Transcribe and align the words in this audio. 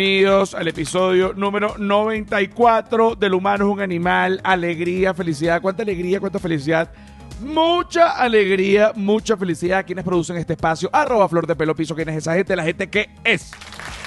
Bienvenidos 0.00 0.54
al 0.54 0.66
episodio 0.66 1.34
número 1.34 1.76
94 1.76 3.16
del 3.16 3.34
humano 3.34 3.66
es 3.66 3.70
un 3.70 3.80
animal, 3.82 4.40
alegría, 4.44 5.12
felicidad, 5.12 5.60
cuánta 5.60 5.82
alegría, 5.82 6.18
cuánta 6.20 6.38
felicidad. 6.38 6.90
Mucha 7.42 8.12
alegría, 8.12 8.92
mucha 8.94 9.36
felicidad. 9.36 9.84
Quienes 9.84 10.02
producen 10.02 10.38
este 10.38 10.54
espacio, 10.54 10.88
arroba 10.90 11.28
flor 11.28 11.46
de 11.46 11.54
pelo 11.54 11.74
piso, 11.74 11.94
quién 11.94 12.08
es 12.08 12.16
esa 12.16 12.32
gente, 12.32 12.56
la 12.56 12.64
gente 12.64 12.88
que 12.88 13.10
es. 13.24 13.52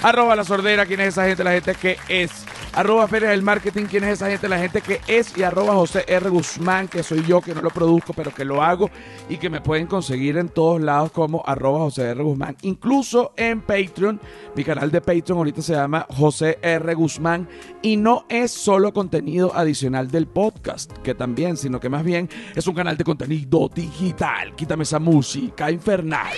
Arroba 0.04 0.36
la 0.36 0.44
sordera, 0.44 0.86
quién 0.86 1.00
es 1.00 1.08
esa 1.10 1.28
gente, 1.28 1.46
la 1.46 1.54
gente 1.54 1.76
que 1.76 1.98
es. 2.10 2.30
Arroba 2.74 3.08
Feria 3.08 3.30
del 3.30 3.42
Marketing, 3.42 3.86
quién 3.86 4.04
es 4.04 4.16
esa 4.16 4.30
gente, 4.30 4.50
la 4.50 4.60
gente 4.60 4.82
que 4.82 5.00
es. 5.08 5.38
Y 5.38 5.44
arroba 5.44 5.76
José 5.76 6.04
R. 6.06 6.30
Guzmán, 6.30 6.90
que 6.90 7.04
soy 7.04 7.24
yo, 7.26 7.40
que 7.40 7.56
no 7.56 7.62
lo 7.62 7.70
produzco, 7.70 8.12
pero 8.12 8.34
que 8.34 8.44
lo 8.44 8.62
hago. 8.62 8.90
Y 9.30 9.38
que 9.38 9.50
me 9.50 9.62
pueden 9.62 9.88
conseguir 9.88 10.38
en 10.38 10.50
todos 10.50 10.82
lados 10.82 11.14
como 11.14 11.42
arroba 11.46 11.80
José 11.80 12.10
R. 12.10 12.22
Guzmán. 12.22 12.58
Incluso 12.64 13.32
en 13.38 13.62
Patreon. 13.62 14.20
Mi 14.58 14.66
canal 14.66 14.92
de 14.92 15.00
Patreon 15.00 15.38
ahorita 15.38 15.62
se 15.62 15.72
llama 15.72 16.06
José 16.10 16.60
R. 16.62 16.94
Guzmán. 16.96 17.48
Y 17.82 17.96
no 17.96 18.26
es 18.28 18.52
solo 18.52 18.92
contenido 18.92 19.56
adicional 19.56 20.12
del 20.12 20.28
podcast, 20.28 20.92
que 20.98 21.16
también, 21.16 21.56
sino 21.56 21.80
que 21.80 21.88
más 21.88 22.04
bien 22.04 22.30
es 22.54 22.68
un 22.68 22.76
canal 22.76 22.98
de 22.98 23.06
contenido 23.06 23.70
digital. 23.74 24.54
Quítame 24.58 24.84
esa 24.84 25.00
música 25.00 25.72
infernal. 25.72 26.36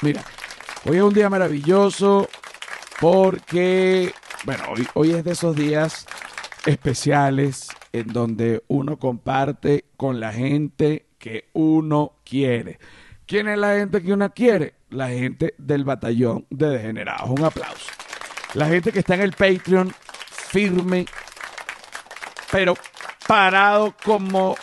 Mira, 0.00 0.22
hoy 0.84 0.98
es 0.98 1.02
un 1.02 1.12
día 1.12 1.28
maravilloso 1.28 2.28
porque, 3.02 4.14
bueno, 4.44 4.62
hoy, 4.94 5.10
es 5.10 5.24
de 5.24 5.32
esos 5.32 5.56
días 5.56 6.06
especiales 6.64 7.66
en 7.92 8.06
donde 8.06 8.62
uno 8.68 8.96
comparte 8.96 9.86
con 9.96 10.20
la 10.20 10.32
gente 10.32 11.06
que 11.18 11.48
uno 11.52 12.12
quiere. 12.24 12.78
¿Quién 13.26 13.48
es 13.48 13.58
la 13.58 13.74
gente 13.74 14.00
que 14.04 14.12
uno 14.12 14.32
quiere? 14.32 14.74
La 14.90 15.08
gente 15.08 15.52
del 15.58 15.82
batallón 15.82 16.46
de 16.48 16.68
degenerados. 16.68 17.28
Un 17.28 17.44
aplauso. 17.44 17.90
La 18.54 18.68
gente 18.68 18.92
que 18.92 19.00
está 19.00 19.16
en 19.16 19.22
el 19.22 19.32
Patreon 19.32 19.92
firme, 20.30 21.06
pero 22.52 22.74
parado 23.26 23.96
como 24.04 24.54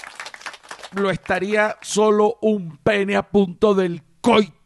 lo 0.93 1.11
estaría 1.11 1.77
solo 1.81 2.37
un 2.39 2.77
pene 2.77 3.17
a 3.17 3.23
punto 3.23 3.73
del 3.75 4.01
coito. 4.21 4.58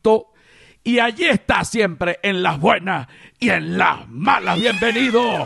Y 0.84 1.00
allí 1.00 1.26
está 1.26 1.64
siempre, 1.64 2.20
en 2.24 2.44
las 2.44 2.60
buenas 2.60 3.08
y 3.40 3.50
en 3.50 3.78
las 3.78 4.08
malas. 4.10 4.60
Bienvenido. 4.60 5.46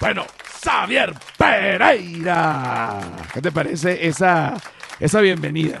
Bueno, 0.00 0.24
Xavier 0.62 1.12
Pereira. 1.36 3.00
¿Qué 3.34 3.42
te 3.42 3.52
parece 3.52 4.06
esa, 4.06 4.56
esa 4.98 5.20
bienvenida? 5.20 5.80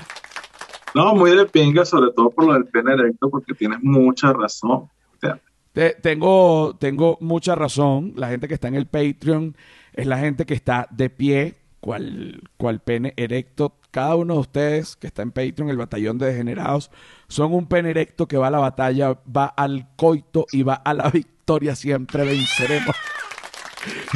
No, 0.94 1.14
muy 1.14 1.30
de 1.34 1.46
pinga, 1.46 1.84
sobre 1.84 2.12
todo 2.12 2.30
por 2.30 2.46
lo 2.46 2.54
del 2.54 2.66
pene 2.66 2.92
erecto, 2.92 3.30
porque 3.30 3.54
tienes 3.54 3.78
mucha 3.82 4.32
razón. 4.32 4.70
O 4.72 4.90
sea, 5.20 5.38
Te- 5.72 5.94
tengo, 5.94 6.76
tengo 6.78 7.16
mucha 7.20 7.54
razón. 7.54 8.12
La 8.16 8.28
gente 8.28 8.48
que 8.48 8.54
está 8.54 8.68
en 8.68 8.74
el 8.74 8.86
Patreon 8.86 9.56
es 9.94 10.06
la 10.06 10.18
gente 10.18 10.44
que 10.44 10.54
está 10.54 10.86
de 10.90 11.08
pie, 11.08 11.54
cual, 11.80 12.42
cual 12.58 12.80
pene 12.80 13.14
erecto. 13.16 13.76
Cada 13.90 14.14
uno 14.14 14.34
de 14.34 14.40
ustedes 14.40 14.96
que 14.96 15.06
está 15.06 15.22
en 15.22 15.32
Patreon, 15.32 15.68
el 15.68 15.76
batallón 15.76 16.18
de 16.18 16.26
degenerados, 16.26 16.90
son 17.28 17.52
un 17.52 17.66
pene 17.66 17.90
erecto 17.90 18.28
que 18.28 18.36
va 18.36 18.48
a 18.48 18.50
la 18.50 18.58
batalla, 18.58 19.18
va 19.24 19.46
al 19.46 19.88
coito 19.96 20.46
y 20.52 20.62
va 20.62 20.74
a 20.74 20.94
la 20.94 21.10
victoria. 21.10 21.74
Siempre 21.74 22.24
venceremos. 22.24 22.94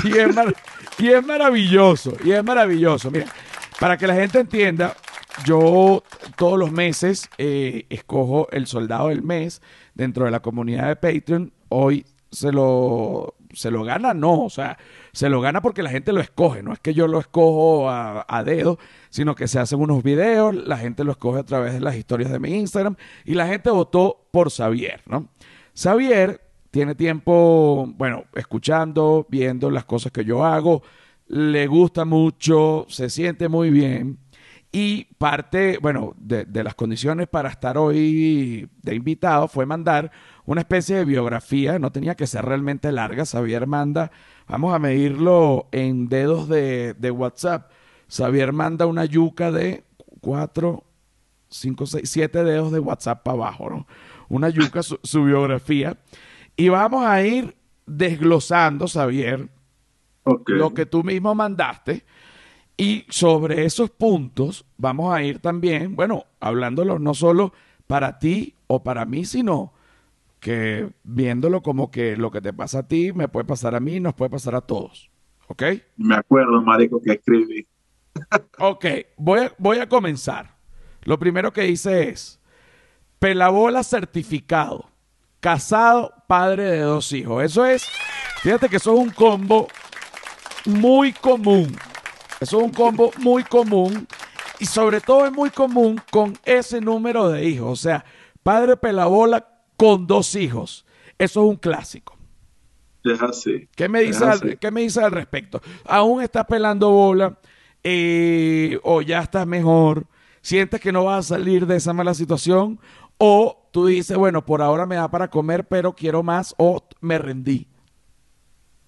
Y 0.04 0.18
es, 0.18 0.36
y 0.98 1.08
es 1.08 1.24
maravilloso, 1.24 2.12
y 2.22 2.32
es 2.32 2.44
maravilloso. 2.44 3.10
Mira, 3.10 3.26
para 3.80 3.96
que 3.96 4.06
la 4.06 4.14
gente 4.14 4.38
entienda, 4.38 4.94
yo 5.44 6.02
todos 6.36 6.58
los 6.58 6.70
meses 6.70 7.28
eh, 7.38 7.86
escojo 7.88 8.48
el 8.50 8.66
soldado 8.66 9.08
del 9.08 9.22
mes 9.22 9.62
dentro 9.94 10.26
de 10.26 10.30
la 10.30 10.40
comunidad 10.40 10.88
de 10.88 10.96
Patreon. 10.96 11.52
Hoy 11.68 12.06
se 12.30 12.52
lo, 12.52 13.34
se 13.54 13.70
lo 13.70 13.84
gana, 13.84 14.14
no, 14.14 14.44
o 14.44 14.50
sea, 14.50 14.78
se 15.12 15.28
lo 15.28 15.40
gana 15.40 15.62
porque 15.62 15.82
la 15.82 15.90
gente 15.90 16.12
lo 16.12 16.20
escoge, 16.20 16.62
no 16.62 16.72
es 16.72 16.80
que 16.80 16.94
yo 16.94 17.06
lo 17.06 17.18
escojo 17.18 17.88
a, 17.88 18.42
dedo, 18.44 18.78
sino 19.10 19.34
que 19.34 19.48
se 19.48 19.58
hacen 19.58 19.80
unos 19.80 20.02
videos, 20.02 20.54
la 20.54 20.76
gente 20.76 21.04
lo 21.04 21.12
escoge 21.12 21.40
a 21.40 21.44
través 21.44 21.72
de 21.72 21.80
las 21.80 21.96
historias 21.96 22.30
de 22.30 22.38
mi 22.38 22.54
Instagram 22.54 22.96
y 23.24 23.34
la 23.34 23.46
gente 23.46 23.70
votó 23.70 24.26
por 24.30 24.50
Xavier, 24.50 25.02
¿no? 25.06 25.28
Xavier 25.74 26.40
tiene 26.70 26.94
tiempo, 26.94 27.86
bueno, 27.96 28.24
escuchando, 28.34 29.26
viendo 29.28 29.70
las 29.70 29.84
cosas 29.84 30.12
que 30.12 30.24
yo 30.24 30.44
hago, 30.44 30.82
le 31.28 31.66
gusta 31.66 32.04
mucho, 32.04 32.86
se 32.88 33.10
siente 33.10 33.48
muy 33.48 33.70
bien. 33.70 34.18
Y 34.72 35.04
parte, 35.18 35.78
bueno, 35.80 36.14
de 36.18 36.64
las 36.64 36.74
condiciones 36.74 37.28
para 37.28 37.48
estar 37.48 37.78
hoy 37.78 38.68
de 38.82 38.94
invitado 38.96 39.46
fue 39.46 39.66
mandar 39.66 40.10
una 40.46 40.60
especie 40.60 40.96
de 40.96 41.04
biografía, 41.04 41.78
no 41.78 41.90
tenía 41.92 42.14
que 42.14 42.26
ser 42.26 42.44
realmente 42.44 42.92
larga, 42.92 43.24
Xavier 43.24 43.66
manda, 43.66 44.10
vamos 44.46 44.74
a 44.74 44.78
medirlo 44.78 45.68
en 45.72 46.08
dedos 46.08 46.48
de, 46.48 46.94
de 46.94 47.10
WhatsApp, 47.10 47.70
Xavier 48.08 48.52
manda 48.52 48.86
una 48.86 49.04
yuca 49.04 49.50
de 49.50 49.84
cuatro, 50.20 50.84
cinco, 51.48 51.86
seis, 51.86 52.10
siete 52.10 52.44
dedos 52.44 52.72
de 52.72 52.78
WhatsApp 52.78 53.22
para 53.22 53.36
abajo, 53.36 53.70
¿no? 53.70 53.86
Una 54.28 54.48
yuca, 54.48 54.82
su, 54.82 54.98
su 55.02 55.24
biografía. 55.24 55.98
Y 56.56 56.68
vamos 56.68 57.04
a 57.04 57.22
ir 57.22 57.56
desglosando, 57.86 58.86
Xavier, 58.86 59.48
lo 60.46 60.72
que 60.72 60.86
tú 60.86 61.04
mismo 61.04 61.34
mandaste. 61.34 62.04
Y 62.76 63.04
sobre 63.08 63.64
esos 63.64 63.90
puntos 63.90 64.64
vamos 64.76 65.14
a 65.14 65.22
ir 65.22 65.38
también, 65.40 65.94
bueno, 65.94 66.24
hablándolos 66.40 67.00
no 67.00 67.14
solo 67.14 67.52
para 67.86 68.18
ti 68.18 68.56
o 68.66 68.82
para 68.82 69.04
mí, 69.04 69.24
sino 69.24 69.73
que 70.44 70.90
viéndolo 71.04 71.62
como 71.62 71.90
que 71.90 72.18
lo 72.18 72.30
que 72.30 72.42
te 72.42 72.52
pasa 72.52 72.80
a 72.80 72.86
ti 72.86 73.14
me 73.14 73.28
puede 73.28 73.46
pasar 73.46 73.74
a 73.74 73.80
mí, 73.80 73.98
nos 73.98 74.12
puede 74.12 74.30
pasar 74.30 74.54
a 74.54 74.60
todos. 74.60 75.10
¿Ok? 75.48 75.62
Me 75.96 76.16
acuerdo, 76.16 76.60
marico, 76.60 77.00
que 77.00 77.12
escribí. 77.12 77.66
Ok, 78.58 78.84
voy 79.16 79.40
a, 79.40 79.54
voy 79.56 79.78
a 79.78 79.88
comenzar. 79.88 80.54
Lo 81.04 81.18
primero 81.18 81.50
que 81.50 81.66
hice 81.66 82.10
es 82.10 82.38
pelabola 83.18 83.82
certificado, 83.82 84.90
casado, 85.40 86.12
padre 86.26 86.64
de 86.64 86.80
dos 86.80 87.10
hijos. 87.12 87.42
Eso 87.42 87.64
es, 87.64 87.88
fíjate 88.42 88.68
que 88.68 88.76
eso 88.76 88.92
es 88.92 89.00
un 89.00 89.10
combo 89.10 89.66
muy 90.66 91.14
común. 91.14 91.74
Eso 92.38 92.58
es 92.58 92.64
un 92.64 92.70
combo 92.70 93.12
muy 93.18 93.44
común 93.44 94.06
y 94.58 94.66
sobre 94.66 95.00
todo 95.00 95.24
es 95.24 95.32
muy 95.32 95.48
común 95.48 95.98
con 96.10 96.34
ese 96.44 96.82
número 96.82 97.30
de 97.30 97.46
hijos. 97.46 97.72
O 97.72 97.82
sea, 97.82 98.04
padre 98.42 98.76
pelabola 98.76 99.53
con 99.84 100.06
dos 100.06 100.34
hijos. 100.34 100.86
Eso 101.18 101.42
es 101.42 101.50
un 101.50 101.56
clásico. 101.56 102.16
Es 103.04 103.20
así. 103.20 103.68
¿Qué 103.76 103.86
me 103.86 104.00
dice, 104.00 104.24
al. 104.24 104.58
¿qué 104.58 104.70
me 104.70 104.80
dice 104.80 105.04
al 105.04 105.12
respecto? 105.12 105.60
¿Aún 105.84 106.22
estás 106.22 106.46
pelando 106.46 106.90
bola? 106.90 107.38
Eh, 107.82 108.80
¿O 108.82 109.02
ya 109.02 109.20
estás 109.20 109.46
mejor? 109.46 110.06
¿Sientes 110.40 110.80
que 110.80 110.90
no 110.90 111.04
vas 111.04 111.26
a 111.30 111.34
salir 111.34 111.66
de 111.66 111.76
esa 111.76 111.92
mala 111.92 112.14
situación? 112.14 112.80
¿O 113.18 113.68
tú 113.72 113.84
dices, 113.84 114.16
bueno, 114.16 114.46
por 114.46 114.62
ahora 114.62 114.86
me 114.86 114.94
da 114.94 115.10
para 115.10 115.28
comer, 115.28 115.68
pero 115.68 115.92
quiero 115.92 116.22
más? 116.22 116.54
¿O 116.56 116.82
me 117.02 117.18
rendí? 117.18 117.68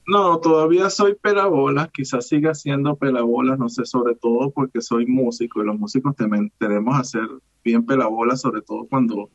No, 0.06 0.38
todavía 0.38 0.88
soy 0.88 1.14
pelabolas, 1.14 1.90
quizás 1.92 2.26
siga 2.26 2.54
siendo 2.54 2.96
pelabolas, 2.96 3.58
no 3.58 3.68
sé, 3.68 3.84
sobre 3.84 4.14
todo 4.14 4.50
porque 4.50 4.80
soy 4.80 5.04
músico 5.04 5.60
y 5.60 5.66
los 5.66 5.78
músicos 5.78 6.14
tenemos 6.16 6.98
a 6.98 7.04
ser 7.04 7.28
bien 7.62 7.84
pelabolas, 7.84 8.40
sobre 8.40 8.62
todo 8.62 8.86
cuando 8.88 9.28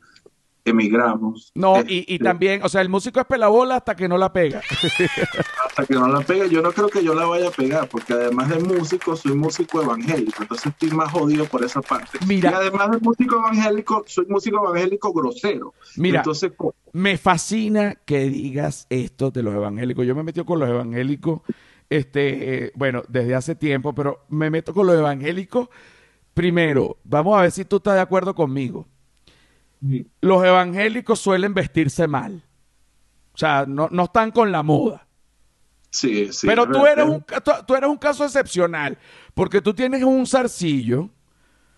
emigramos. 0.66 1.52
No, 1.56 1.78
Eh, 1.78 1.86
y, 1.88 2.14
y 2.14 2.16
eh, 2.16 2.20
también, 2.20 2.64
o 2.64 2.70
sea, 2.70 2.82
el 2.82 2.90
músico 2.90 3.20
es 3.20 3.26
pelabola 3.26 3.78
hasta 3.78 3.96
que 3.96 4.08
no 4.08 4.18
la 4.18 4.32
pega. 4.32 4.62
hasta 5.66 5.86
que 5.86 5.94
no 5.96 6.08
la 6.08 6.22
pegue, 6.22 6.50
yo 6.50 6.62
no 6.62 6.72
creo 6.72 6.90
que 6.90 7.04
yo 7.04 7.14
la 7.14 7.26
vaya 7.26 7.48
a 7.48 7.52
pegar, 7.52 7.88
porque 7.88 8.14
además 8.14 8.50
de 8.50 8.60
músico, 8.60 9.16
soy 9.16 9.36
músico 9.36 9.82
evangélico, 9.82 10.44
entonces 10.44 10.68
estoy 10.68 10.92
más 10.92 11.12
jodido 11.12 11.46
por 11.46 11.64
esa 11.64 11.82
parte. 11.82 12.20
Mira. 12.28 12.52
Y 12.52 12.54
además 12.54 12.92
de 12.92 13.00
músico 13.00 13.36
evangélico, 13.38 14.04
soy 14.08 14.26
músico 14.28 14.58
evangélico 14.68 15.14
grosero. 15.14 15.74
Mira. 15.98 16.20
Entonces, 16.20 16.52
Me 16.94 17.18
fascina 17.18 17.96
que 18.06 18.30
digas 18.30 18.88
esto 18.90 19.32
de 19.32 19.44
los 19.44 19.54
evangélicos. 19.54 20.06
Yo 20.06 20.16
me 20.16 20.24
metí 20.24 20.44
con 20.44 20.60
los 20.60 20.70
evangélicos, 20.70 21.42
este, 21.90 22.66
eh, 22.66 22.72
bueno, 22.76 23.04
desde 23.08 23.36
hace 23.36 23.56
tiempo, 23.56 23.94
pero 23.94 24.26
me 24.30 24.50
meto 24.50 24.74
con 24.74 24.88
los 24.88 24.96
evangélicos. 24.96 25.70
Primero, 26.34 26.98
vamos 27.04 27.38
a 27.38 27.42
ver 27.42 27.52
si 27.52 27.66
tú 27.66 27.78
estás 27.78 27.96
de 27.96 28.02
acuerdo 28.02 28.34
conmigo. 28.34 28.88
Los 30.22 30.44
evangélicos 30.44 31.20
suelen 31.20 31.54
vestirse 31.54 32.08
mal. 32.08 32.44
O 33.34 33.38
sea, 33.38 33.66
no, 33.68 33.88
no 33.92 34.04
están 34.04 34.32
con 34.32 34.52
la 34.52 34.62
moda. 34.64 35.08
sí, 35.90 36.32
sí. 36.32 36.46
pero 36.48 36.70
tú 36.70 36.86
eres, 36.86 37.06
un, 37.06 37.22
tú, 37.44 37.52
tú 37.66 37.76
eres 37.76 37.90
un 37.90 37.98
caso 37.98 38.24
excepcional, 38.24 38.98
porque 39.34 39.62
tú 39.62 39.74
tienes 39.74 40.04
un 40.04 40.26
zarcillo, 40.28 41.10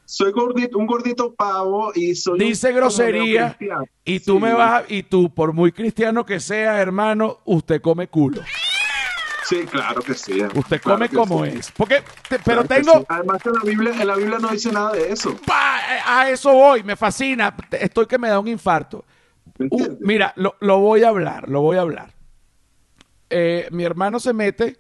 Soy 0.06 0.32
gordito, 0.34 0.78
un 0.78 0.86
gordito 0.86 1.34
pavo 1.34 1.92
y 1.96 2.14
soy 2.14 2.38
dice 2.38 2.74
grosería, 2.74 3.58
y 4.04 4.20
tú 4.20 4.34
Sí. 4.36 4.40
me 4.44 4.54
vas, 4.54 4.84
y 4.90 5.02
tú, 5.04 5.34
por 5.34 5.54
muy 5.54 5.72
cristiano 5.72 6.26
que 6.26 6.42
sea, 6.42 6.82
hermano, 6.82 7.40
usted 7.46 7.82
come 7.82 8.08
culo. 8.08 8.42
Sí, 9.46 9.66
claro 9.66 10.02
que 10.02 10.14
sí. 10.14 10.42
Usted 10.56 10.82
come 10.82 11.10
como 11.10 11.44
sí. 11.46 11.52
es. 11.58 11.72
Porque, 11.72 12.02
te- 12.30 12.40
pero 12.40 12.64
Claro 12.64 12.68
tengo, 12.68 13.00
sí. 13.00 13.06
Además 13.10 13.46
en 13.46 13.54
la 13.54 13.62
Biblia, 13.64 13.94
en 14.02 14.08
la 14.08 14.16
Biblia 14.16 14.40
no 14.40 14.50
dice 14.50 14.72
nada 14.72 14.94
de 14.94 15.12
eso. 15.12 15.36
pa, 15.46 15.80
a 16.06 16.30
eso 16.30 16.52
voy, 16.54 16.84
me 16.84 16.96
fascina. 16.96 17.56
Estoy 17.72 18.06
que 18.08 18.18
me 18.18 18.30
da 18.30 18.40
un 18.40 18.48
infarto. 18.48 19.06
¿Me 19.58 19.68
Uh, 19.70 19.98
mira, 20.02 20.34
lo, 20.38 20.56
lo 20.62 20.80
voy 20.80 21.04
a 21.04 21.10
hablar, 21.10 21.50
lo 21.50 21.62
voy 21.62 21.78
a 21.78 21.82
hablar. 21.82 22.14
eh, 23.30 23.68
mi 23.72 23.84
hermano 23.84 24.20
se 24.20 24.34
mete 24.34 24.78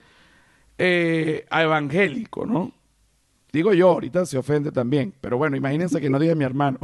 eh, 0.77 1.45
a 1.49 1.61
evangélico, 1.63 2.45
¿no? 2.45 2.71
Digo 3.51 3.73
yo, 3.73 3.89
ahorita 3.89 4.25
se 4.25 4.37
ofende 4.37 4.71
también, 4.71 5.13
pero 5.21 5.37
bueno, 5.37 5.55
imagínense 5.55 6.01
que 6.01 6.09
no 6.09 6.17
diga 6.19 6.33
mi 6.35 6.43
hermano. 6.43 6.79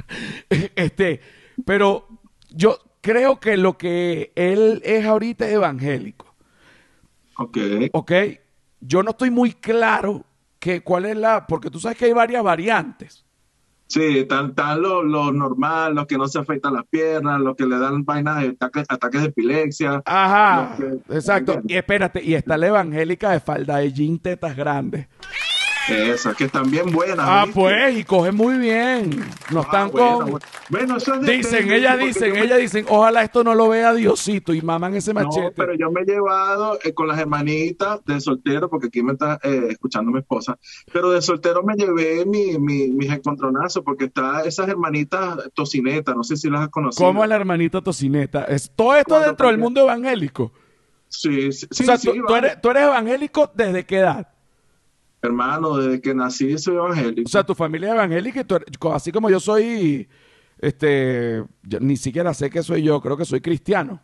este, 0.76 1.20
pero 1.64 2.08
yo 2.50 2.78
creo 3.02 3.38
que 3.38 3.56
lo 3.56 3.76
que 3.76 4.32
él 4.34 4.80
es 4.84 5.04
ahorita 5.04 5.46
es 5.46 5.52
evangélico. 5.54 6.25
Ok. 7.38 7.58
¿Ok? 7.92 8.12
Yo 8.80 9.02
no 9.02 9.10
estoy 9.10 9.30
muy 9.30 9.52
claro 9.52 10.24
que 10.58 10.82
cuál 10.82 11.04
es 11.06 11.16
la, 11.16 11.46
porque 11.46 11.70
tú 11.70 11.78
sabes 11.80 11.98
que 11.98 12.06
hay 12.06 12.12
varias 12.12 12.42
variantes. 12.42 13.24
Sí, 13.88 14.18
están, 14.18 14.52
los 14.82 15.04
lo 15.04 15.30
normal, 15.32 15.94
los 15.94 16.06
que 16.06 16.18
no 16.18 16.26
se 16.26 16.40
afeitan 16.40 16.74
las 16.74 16.84
piernas, 16.88 17.40
los 17.40 17.54
que 17.54 17.66
le 17.66 17.78
dan 17.78 18.04
vainas 18.04 18.40
de 18.42 18.48
ataques, 18.48 18.84
ataques 18.88 19.20
de 19.22 19.28
epilepsia. 19.28 20.02
Ajá, 20.04 20.74
que- 20.76 21.14
exacto. 21.16 21.60
Y 21.68 21.74
espérate, 21.76 22.20
y 22.22 22.34
está 22.34 22.56
la 22.58 22.66
evangélica 22.66 23.30
de 23.30 23.38
falda 23.38 23.76
de 23.76 23.92
jean 23.92 24.18
tetas 24.18 24.56
grandes. 24.56 25.06
Esas, 25.88 26.34
que 26.36 26.44
están 26.44 26.70
bien 26.70 26.90
buenas. 26.90 27.18
Ah, 27.20 27.42
¿viste? 27.46 27.60
pues, 27.60 27.96
y 27.98 28.04
coge 28.04 28.32
muy 28.32 28.58
bien. 28.58 29.10
No 29.50 29.60
Ah, 29.60 29.62
están 29.64 29.90
bueno, 29.90 30.18
con... 30.18 30.30
bueno. 30.32 30.46
Bueno, 30.68 30.96
eso 30.96 31.14
es 31.14 31.20
de- 31.22 31.32
Dicen, 31.36 31.70
ellas 31.72 31.98
dicen, 31.98 32.32
me- 32.32 32.40
ellas 32.42 32.58
dicen, 32.58 32.86
ojalá 32.88 33.22
esto 33.22 33.44
no 33.44 33.54
lo 33.54 33.68
vea 33.68 33.94
Diosito 33.94 34.52
y 34.52 34.60
maman 34.62 34.94
ese 34.96 35.14
No, 35.14 35.20
machete. 35.22 35.52
pero 35.56 35.74
yo 35.74 35.90
me 35.90 36.00
he 36.00 36.04
llevado 36.04 36.78
eh, 36.82 36.92
con 36.92 37.06
las 37.06 37.18
hermanitas 37.18 38.04
de 38.04 38.20
soltero, 38.20 38.68
porque 38.68 38.88
aquí 38.88 39.02
me 39.02 39.12
está 39.12 39.38
eh, 39.42 39.68
escuchando 39.70 40.10
mi 40.10 40.18
esposa, 40.18 40.58
pero 40.92 41.10
de 41.10 41.22
soltero 41.22 41.62
me 41.62 41.74
llevé 41.74 42.26
mi, 42.26 42.58
mi- 42.58 42.88
mis 42.88 43.10
encontronazos, 43.12 43.84
porque 43.84 44.06
está 44.06 44.42
esas 44.42 44.68
hermanitas 44.68 45.36
tocinetas, 45.54 46.16
no 46.16 46.24
sé 46.24 46.36
si 46.36 46.50
las 46.50 46.62
has 46.62 46.68
conocido. 46.70 47.06
¿Cómo 47.06 47.22
es 47.22 47.28
la 47.28 47.36
hermanita 47.36 47.80
tocineta? 47.80 48.44
Es 48.44 48.70
todo 48.74 48.96
esto 48.96 49.20
dentro 49.20 49.46
del 49.48 49.58
mundo 49.58 49.82
evangélico. 49.82 50.52
Sí, 51.08 51.52
sí, 51.52 51.66
sí, 51.70 51.84
o 51.84 51.86
sea, 51.86 51.96
sí, 51.96 52.10
tú, 52.26 52.34
eres, 52.34 52.60
tú 52.60 52.70
eres 52.70 52.82
evangélico 52.84 53.50
desde 53.54 53.84
qué 53.86 53.98
edad? 53.98 54.28
Hermano, 55.22 55.76
desde 55.78 56.00
que 56.00 56.14
nací 56.14 56.56
soy 56.58 56.76
evangélico. 56.76 57.26
O 57.26 57.30
sea, 57.30 57.44
tu 57.44 57.54
familia 57.54 57.88
es 57.88 57.94
evangélica 57.94 58.40
y 58.40 58.44
tú 58.44 58.56
eres- 58.56 58.68
así 58.92 59.10
como 59.12 59.28
yo 59.30 59.40
soy, 59.40 60.08
este, 60.58 61.44
yo 61.62 61.80
ni 61.80 61.96
siquiera 61.96 62.32
sé 62.34 62.50
que 62.50 62.62
soy 62.62 62.82
yo, 62.82 63.00
creo 63.00 63.16
que 63.16 63.24
soy 63.24 63.40
cristiano. 63.40 64.00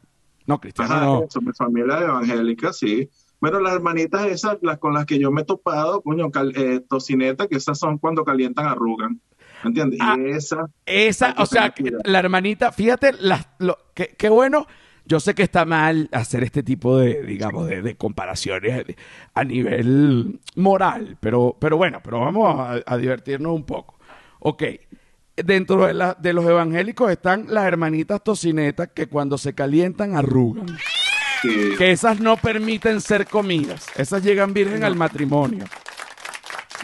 No, 0.46 0.60
cristiano 0.60 0.92
Ajá, 0.94 1.04
no. 1.04 1.24
eso, 1.24 1.40
mi 1.40 1.52
familia 1.52 1.96
es 1.98 2.02
evangélica, 2.04 2.72
sí. 2.72 3.08
Bueno, 3.40 3.60
las 3.60 3.74
hermanitas 3.74 4.26
esas, 4.26 4.58
las 4.62 4.78
con 4.78 4.94
las 4.94 5.04
que 5.06 5.18
yo 5.18 5.30
me 5.30 5.42
he 5.42 5.44
topado, 5.44 6.00
coño, 6.02 6.30
cal- 6.30 6.52
eh, 6.56 6.80
tocineta, 6.88 7.46
que 7.46 7.56
esas 7.56 7.78
son 7.78 7.98
cuando 7.98 8.24
calientan 8.24 8.66
arrugan. 8.66 9.20
¿Me 9.62 9.68
entiendes? 9.68 10.00
Ah, 10.02 10.16
y 10.18 10.30
esa, 10.30 10.66
Esa, 10.86 11.26
Hay 11.28 11.34
que 11.34 11.42
o 11.42 11.46
sea, 11.46 11.70
tener 11.72 11.90
cuidado. 11.92 12.02
la 12.10 12.18
hermanita, 12.18 12.72
fíjate, 12.72 13.12
las- 13.20 13.48
lo, 13.58 13.78
qué, 13.94 14.14
qué 14.18 14.28
bueno. 14.28 14.66
Yo 15.04 15.18
sé 15.20 15.34
que 15.34 15.42
está 15.42 15.64
mal 15.64 16.08
hacer 16.12 16.44
este 16.44 16.62
tipo 16.62 16.96
de, 16.98 17.22
digamos, 17.22 17.68
de, 17.68 17.82
de 17.82 17.96
comparaciones 17.96 18.84
a 19.34 19.44
nivel 19.44 20.40
moral, 20.56 21.16
pero, 21.20 21.56
pero 21.58 21.76
bueno, 21.76 22.00
pero 22.02 22.20
vamos 22.20 22.58
a, 22.58 22.80
a 22.86 22.96
divertirnos 22.96 23.52
un 23.52 23.64
poco. 23.64 23.98
Ok, 24.38 24.62
dentro 25.36 25.86
de, 25.86 25.94
la- 25.94 26.14
de 26.18 26.32
los 26.32 26.44
evangélicos 26.44 27.10
están 27.10 27.46
las 27.48 27.64
hermanitas 27.66 28.22
tocinetas 28.22 28.90
que 28.94 29.06
cuando 29.06 29.38
se 29.38 29.54
calientan 29.54 30.14
arrugan. 30.16 30.66
Que 31.76 31.90
esas 31.90 32.20
no 32.20 32.36
permiten 32.36 33.00
ser 33.00 33.26
comidas, 33.26 33.86
esas 33.96 34.22
llegan 34.22 34.52
virgen 34.54 34.84
al 34.84 34.94
matrimonio. 34.94 35.64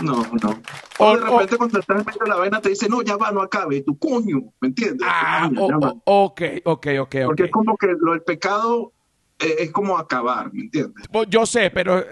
no, 0.02 0.26
no. 0.42 0.60
O- 0.98 1.04
O 1.06 1.16
de 1.16 1.24
repente 1.24 1.56
cuando 1.56 1.78
estás 1.78 2.04
de 2.04 2.26
la 2.28 2.36
vaina 2.36 2.60
te 2.60 2.70
dice, 2.70 2.88
no, 2.88 3.02
ya 3.02 3.16
va, 3.16 3.30
no 3.30 3.40
acabe, 3.40 3.76
y 3.76 3.82
tú, 3.82 3.96
coño, 3.98 4.52
¿me 4.60 4.68
entiendes? 4.68 5.06
Ah, 5.08 5.50
o- 5.56 5.68
ya 5.68 5.78
o- 5.78 6.02
ok, 6.04 6.42
ok, 6.64 6.86
ok, 7.00 7.00
ok. 7.00 7.14
Porque 7.26 7.44
es 7.44 7.50
como 7.50 7.76
que 7.76 7.88
lo, 7.98 8.14
el 8.14 8.22
pecado 8.22 8.92
eh, 9.38 9.56
es 9.60 9.70
como 9.70 9.96
acabar, 9.96 10.52
¿me 10.52 10.62
entiendes? 10.62 11.06
Pues 11.12 11.28
Yo 11.30 11.46
sé, 11.46 11.70
pero 11.70 12.04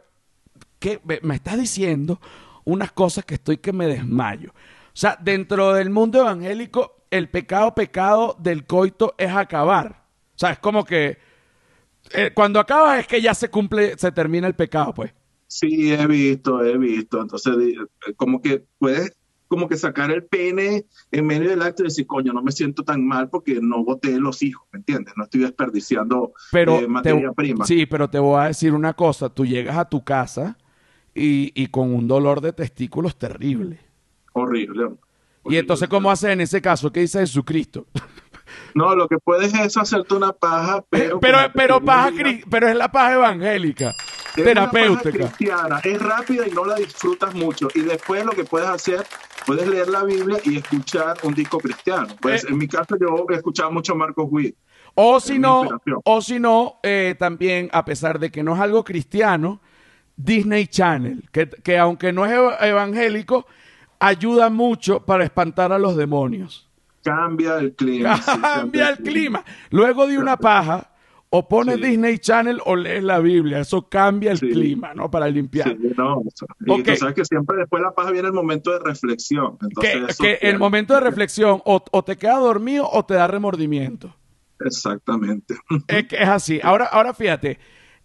¿qué? 0.79 1.01
me 1.05 1.19
me 1.23 1.35
estás 1.35 1.59
diciendo 1.59 2.21
unas 2.65 2.93
cosas 2.93 3.25
que 3.25 3.35
estoy 3.35 3.59
que 3.59 3.73
me 3.73 3.87
desmayo. 3.87 4.51
O 4.51 4.99
sea, 4.99 5.19
dentro 5.21 5.73
del 5.75 5.91
mundo 5.91 6.21
evangélico, 6.21 6.97
el 7.11 7.29
pecado, 7.29 7.75
pecado 7.75 8.37
del 8.39 8.65
coito 8.67 9.15
es 9.19 9.31
acabar. 9.33 10.05
O 10.35 10.39
sea, 10.39 10.51
es 10.51 10.59
como 10.59 10.85
que 10.85 11.19
eh, 12.13 12.31
cuando 12.35 12.61
acabas 12.61 13.01
es 13.01 13.07
que 13.07 13.21
ya 13.21 13.35
se 13.35 13.49
cumple, 13.49 13.99
se 13.99 14.13
termina 14.13 14.47
el 14.47 14.55
pecado, 14.55 14.95
pues. 14.95 15.13
Sí, 15.47 15.93
he 15.93 16.07
visto, 16.07 16.65
he 16.65 16.77
visto. 16.77 17.21
Entonces, 17.21 17.55
eh, 17.57 18.15
como 18.17 18.41
que 18.41 18.65
puedes 18.79 19.13
como 19.49 19.69
que 19.69 19.77
sacar 19.77 20.11
el 20.11 20.25
pene 20.25 20.87
en 21.13 21.27
medio 21.27 21.51
del 21.51 21.63
acto 21.63 21.83
y 21.83 21.87
decir, 21.87 22.07
coño, 22.07 22.33
no 22.33 22.43
me 22.43 22.51
siento 22.51 22.83
tan 22.83 23.07
mal 23.07 23.29
porque 23.31 23.61
no 23.61 23.85
boté 23.85 24.19
los 24.19 24.43
hijos, 24.43 24.67
¿me 24.73 24.79
entiendes? 24.79 25.15
No 25.17 25.25
estoy 25.25 25.43
desperdiciando 25.43 26.33
Pero 26.51 26.81
eh, 26.81 26.89
materia 26.89 27.29
te, 27.29 27.35
prima. 27.35 27.65
Sí, 27.65 27.87
pero 27.87 28.11
te 28.11 28.19
voy 28.19 28.41
a 28.41 28.47
decir 28.47 28.73
una 28.73 28.95
cosa. 28.95 29.29
Tú 29.29 29.47
llegas 29.47 29.77
a 29.77 29.89
tu 29.89 30.03
casa 30.03 30.59
y, 31.15 31.53
y 31.55 31.69
con 31.69 31.95
un 31.95 32.09
dolor 32.09 32.41
de 32.41 32.53
testículos 32.53 33.17
terrible. 33.17 33.79
Horrible. 34.33 34.97
Y 35.49 35.57
entonces, 35.57 35.89
¿cómo 35.89 36.11
haces 36.11 36.31
en 36.31 36.41
ese 36.41 36.61
caso? 36.61 36.93
¿Qué 36.93 37.01
dice 37.01 37.21
Jesucristo? 37.21 37.87
No, 38.75 38.95
lo 38.95 39.09
que 39.09 39.19
puedes 39.19 39.53
es 39.55 39.77
hacerte 39.77 40.15
una 40.15 40.33
paja, 40.33 40.85
pero... 40.91 41.21
Pero, 41.21 41.39
que 41.39 41.51
pero, 41.55 41.81
te 41.81 41.87
paja, 41.87 42.11
pero 42.51 42.69
es 42.69 42.77
la 42.77 42.91
paja 42.91 43.15
evangélica, 43.15 43.95
es 44.37 44.47
una 44.47 44.71
paja 44.71 44.71
terapéutica. 44.71 45.11
cristiana, 45.29 45.81
es 45.83 46.01
rápida 46.03 46.47
y 46.47 46.51
no 46.51 46.65
la 46.65 46.75
disfrutas 46.77 47.35
mucho. 47.35 47.69
Y 47.75 47.81
después 47.81 48.25
lo 48.25 48.33
que 48.33 48.45
puedes 48.45 48.69
hacer, 48.69 49.05
puedes 49.47 49.67
leer 49.69 49.89
la 49.89 50.05
Biblia 50.05 50.39
y 50.45 50.59
escuchar 50.59 51.17
un 51.23 51.35
disco 51.35 51.59
cristiano. 51.59 52.09
Pues 52.21 52.45
Eh. 52.45 52.49
en 52.51 52.59
mi 52.59 52.69
caso 52.69 52.97
yo 53.01 53.27
he 53.31 53.35
escuchado 53.35 53.71
mucho 53.71 53.93
a 53.93 53.97
Marcos 53.97 54.27
Witt. 54.31 54.57
O 54.95 55.21
si 55.21 55.39
no, 55.39 55.69
o 56.05 56.23
si 56.23 56.41
no, 56.41 56.81
eh, 56.83 57.15
también, 57.19 57.69
a 57.73 57.85
pesar 57.85 58.19
de 58.19 58.31
que 58.31 58.43
no 58.43 58.55
es 58.55 58.61
algo 58.61 58.83
cristiano, 58.83 59.61
Disney 60.17 60.67
Channel, 60.69 61.29
que, 61.31 61.51
que 61.51 61.77
aunque 61.77 62.13
no 62.15 62.25
es 62.25 62.33
ev- 62.33 62.57
evangélico, 62.63 63.47
ayuda 63.99 64.49
mucho 64.49 65.05
para 65.05 65.25
espantar 65.25 65.71
a 65.73 65.79
los 65.79 65.97
demonios. 65.97 66.66
Cambia 67.11 67.59
el 67.59 67.75
clima. 67.75 68.21
Cambia 68.41 68.89
el 68.91 68.97
clima. 68.99 69.45
Luego 69.71 70.07
de 70.07 70.19
una 70.19 70.37
paja, 70.37 70.91
o 71.31 71.49
pones 71.49 71.77
Sí. 71.77 71.83
Disney 71.83 72.19
Channel 72.19 72.61
o 72.65 72.77
lees 72.77 73.03
la 73.03 73.19
Biblia. 73.19 73.61
Eso 73.61 73.89
cambia 73.89 74.33
el 74.33 74.39
Sí. 74.39 74.49
clima, 74.51 74.95
¿no? 74.95 75.11
Para 75.11 75.29
limpiar. 75.29 75.69
Sí, 75.69 75.93
no, 75.97 76.19
o 76.19 76.25
sea, 76.35 76.49
y 76.79 76.83
tú 76.83 76.97
sabes 76.97 77.15
que 77.15 77.25
siempre 77.25 77.57
después 77.59 77.81
de 77.81 77.87
la 77.87 77.95
paja 77.95 78.11
viene 78.11 78.29
el 78.29 78.35
momento 78.35 78.73
de 78.73 78.79
reflexión. 78.79 79.59
Entonces, 79.61 80.17
que 80.19 80.39
el 80.41 80.59
momento 80.59 80.95
de 80.95 81.01
reflexión 81.01 81.61
o, 81.65 81.85
o 81.91 82.05
te 82.05 82.17
queda 82.17 82.39
dormido 82.39 82.89
o 82.91 83.05
te 83.05 83.15
da 83.15 83.27
remordimiento. 83.27 84.15
Exactamente. 84.65 85.57
Es, 85.89 86.07
que 86.07 86.17
es 86.17 86.29
así. 86.29 86.61
Ahora, 86.63 86.87
ahora 86.87 87.13
fíjate, 87.13 87.59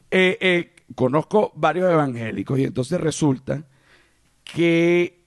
eh, 0.10 0.38
eh, 0.42 0.76
conozco 0.96 1.52
varios 1.56 1.92
evangélicos 1.92 2.60
y 2.60 2.66
entonces 2.66 3.00
resulta 3.00 3.64
que 4.44 5.24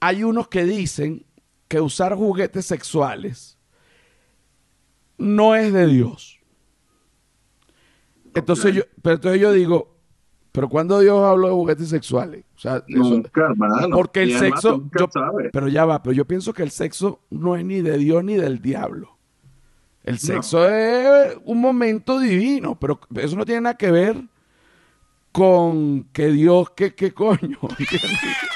hay 0.00 0.24
unos 0.24 0.48
que 0.48 0.64
dicen 0.64 1.24
que 1.68 1.80
usar 1.80 2.14
juguetes 2.16 2.66
sexuales 2.66 3.58
no 5.18 5.54
es 5.54 5.72
de 5.72 5.86
Dios. 5.86 6.38
Entonces 8.34 8.74
yo, 8.74 8.82
pero 9.02 9.14
entonces 9.16 9.40
yo 9.40 9.52
digo, 9.52 9.96
pero 10.52 10.68
cuando 10.68 11.00
Dios 11.00 11.22
habló 11.24 11.48
de 11.48 11.54
juguetes 11.54 11.88
sexuales, 11.88 12.44
o 12.56 12.58
sea, 12.58 12.82
eso- 13.00 13.14
porque 13.92 14.22
el 14.22 14.30
sexo, 14.38 14.72
nunca 14.78 14.98
yo- 15.00 15.04
pero 15.52 15.68
ya 15.68 15.84
va, 15.84 16.02
pero 16.02 16.12
yo 16.14 16.24
pienso 16.24 16.52
que 16.52 16.62
el 16.62 16.70
sexo 16.70 17.20
no 17.30 17.56
es 17.56 17.64
ni 17.64 17.80
de 17.80 17.96
Dios 17.98 18.22
ni 18.24 18.34
del 18.34 18.60
diablo. 18.60 19.16
El 20.04 20.18
sexo 20.18 20.68
es 20.68 21.36
un 21.44 21.60
momento 21.60 22.18
divino, 22.18 22.78
pero 22.78 22.98
eso 23.16 23.36
no 23.36 23.44
tiene 23.44 23.62
nada 23.62 23.76
que 23.76 23.90
ver 23.90 24.16
con 25.32 26.04
que 26.12 26.28
Dios, 26.28 26.70
que 26.70 26.94
qué 26.94 27.12
coño. 27.12 27.58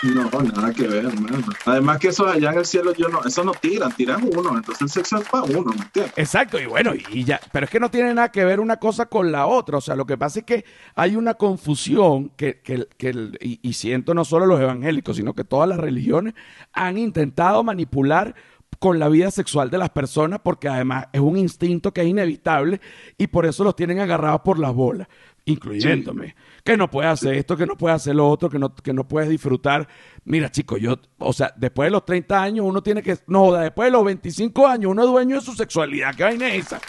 No, 0.02 0.28
nada 0.42 0.72
que 0.72 0.88
ver, 0.88 1.04
hermano. 1.06 1.44
Además 1.64 1.98
que 2.00 2.08
esos 2.08 2.26
allá 2.26 2.50
en 2.50 2.58
el 2.58 2.64
cielo, 2.64 2.92
yo 2.92 3.06
no, 3.08 3.20
eso 3.24 3.44
no 3.44 3.52
tiran, 3.52 3.92
tiran 3.94 4.20
uno. 4.36 4.56
Entonces 4.56 4.80
el 4.82 4.88
sexo 4.88 5.18
es 5.18 5.28
para 5.28 5.44
uno, 5.44 5.70
¿me 5.72 5.82
entiendes? 5.82 6.12
Exacto, 6.16 6.58
y 6.60 6.66
bueno, 6.66 6.92
y 7.12 7.22
ya, 7.22 7.38
pero 7.52 7.66
es 7.66 7.70
que 7.70 7.78
no 7.78 7.88
tiene 7.88 8.12
nada 8.12 8.32
que 8.32 8.44
ver 8.44 8.58
una 8.58 8.78
cosa 8.78 9.06
con 9.06 9.30
la 9.30 9.46
otra. 9.46 9.78
O 9.78 9.80
sea, 9.80 9.94
lo 9.94 10.04
que 10.04 10.18
pasa 10.18 10.40
es 10.40 10.44
que 10.44 10.64
hay 10.96 11.14
una 11.14 11.34
confusión 11.34 12.30
que, 12.30 12.60
que- 12.62 12.88
que 12.98 13.12
y 13.40 13.72
siento 13.74 14.12
no 14.12 14.24
solo 14.24 14.46
los 14.46 14.60
evangélicos, 14.60 15.16
sino 15.16 15.34
que 15.34 15.44
todas 15.44 15.68
las 15.68 15.78
religiones 15.78 16.34
han 16.72 16.98
intentado 16.98 17.62
manipular 17.62 18.34
con 18.80 18.98
la 18.98 19.08
vida 19.08 19.30
sexual 19.30 19.70
de 19.70 19.78
las 19.78 19.90
personas 19.90 20.40
porque 20.42 20.66
además 20.68 21.06
es 21.12 21.20
un 21.20 21.36
instinto 21.36 21.92
que 21.92 22.00
es 22.00 22.08
inevitable 22.08 22.80
y 23.16 23.28
por 23.28 23.46
eso 23.46 23.62
los 23.62 23.76
tienen 23.76 24.00
agarrados 24.00 24.40
por 24.40 24.58
las 24.58 24.72
bolas, 24.74 25.06
incluyéndome. 25.44 26.34
Que 26.64 26.76
no 26.76 26.90
puedes 26.90 27.10
hacer 27.10 27.34
esto, 27.34 27.56
que 27.56 27.66
no 27.66 27.76
puedes 27.76 27.96
hacer 27.96 28.14
lo 28.14 28.28
otro, 28.28 28.48
que 28.48 28.58
no, 28.58 28.74
que 28.74 28.92
no 28.92 29.06
puedes 29.06 29.28
disfrutar. 29.28 29.88
Mira, 30.24 30.50
chicos, 30.50 30.80
yo, 30.80 30.98
o 31.18 31.32
sea, 31.32 31.52
después 31.56 31.86
de 31.86 31.90
los 31.90 32.04
30 32.04 32.42
años 32.42 32.66
uno 32.66 32.82
tiene 32.82 33.02
que, 33.02 33.18
no, 33.26 33.52
después 33.52 33.86
de 33.86 33.92
los 33.92 34.04
25 34.04 34.66
años 34.66 34.90
uno 34.90 35.02
es 35.02 35.08
dueño 35.08 35.36
de 35.36 35.42
su 35.42 35.52
sexualidad. 35.52 36.14
¿Qué 36.14 36.24
vaina 36.24 36.48
es 36.54 36.66
esa? 36.66 36.80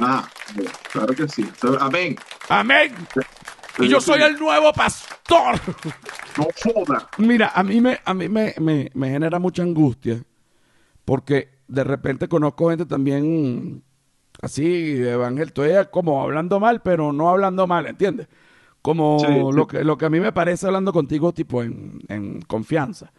Ah, 0.00 0.28
claro 0.92 1.14
que 1.14 1.28
sí. 1.28 1.46
Amén. 1.80 2.16
Amén. 2.48 2.94
Y 3.78 3.88
yo 3.88 4.00
soy 4.00 4.22
el 4.22 4.38
nuevo 4.38 4.72
pastor. 4.72 5.60
No 6.36 6.46
joda. 6.62 7.08
Mira, 7.18 7.52
a 7.54 7.62
mí 7.62 7.80
me, 7.80 7.98
a 8.04 8.14
mí 8.14 8.28
me, 8.28 8.54
me, 8.60 8.90
me 8.94 9.10
genera 9.10 9.38
mucha 9.38 9.62
angustia 9.62 10.22
porque 11.04 11.48
de 11.66 11.84
repente 11.84 12.28
conozco 12.28 12.70
gente 12.70 12.86
también 12.86 13.82
así, 14.42 14.96
evangel, 15.02 15.48
estoy 15.48 15.70
como 15.90 16.22
hablando 16.22 16.60
mal, 16.60 16.82
pero 16.82 17.12
no 17.12 17.28
hablando 17.28 17.66
mal, 17.66 17.86
¿entiendes? 17.86 18.28
Como 18.82 19.18
Sí, 19.20 19.26
sí. 19.26 19.52
Lo, 19.52 19.66
que, 19.66 19.84
lo 19.84 19.98
que 19.98 20.06
a 20.06 20.10
mí 20.10 20.20
me 20.20 20.32
parece 20.32 20.66
hablando 20.66 20.92
contigo, 20.92 21.32
tipo 21.32 21.62
en, 21.62 22.00
en 22.08 22.40
confianza. 22.42 23.12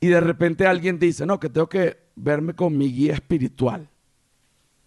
Y 0.00 0.08
de 0.08 0.20
repente 0.20 0.66
alguien 0.66 0.98
dice, 0.98 1.26
no, 1.26 1.40
que 1.40 1.48
tengo 1.48 1.68
que 1.68 1.96
verme 2.16 2.54
con 2.54 2.76
mi 2.76 2.92
guía 2.92 3.14
espiritual. 3.14 3.88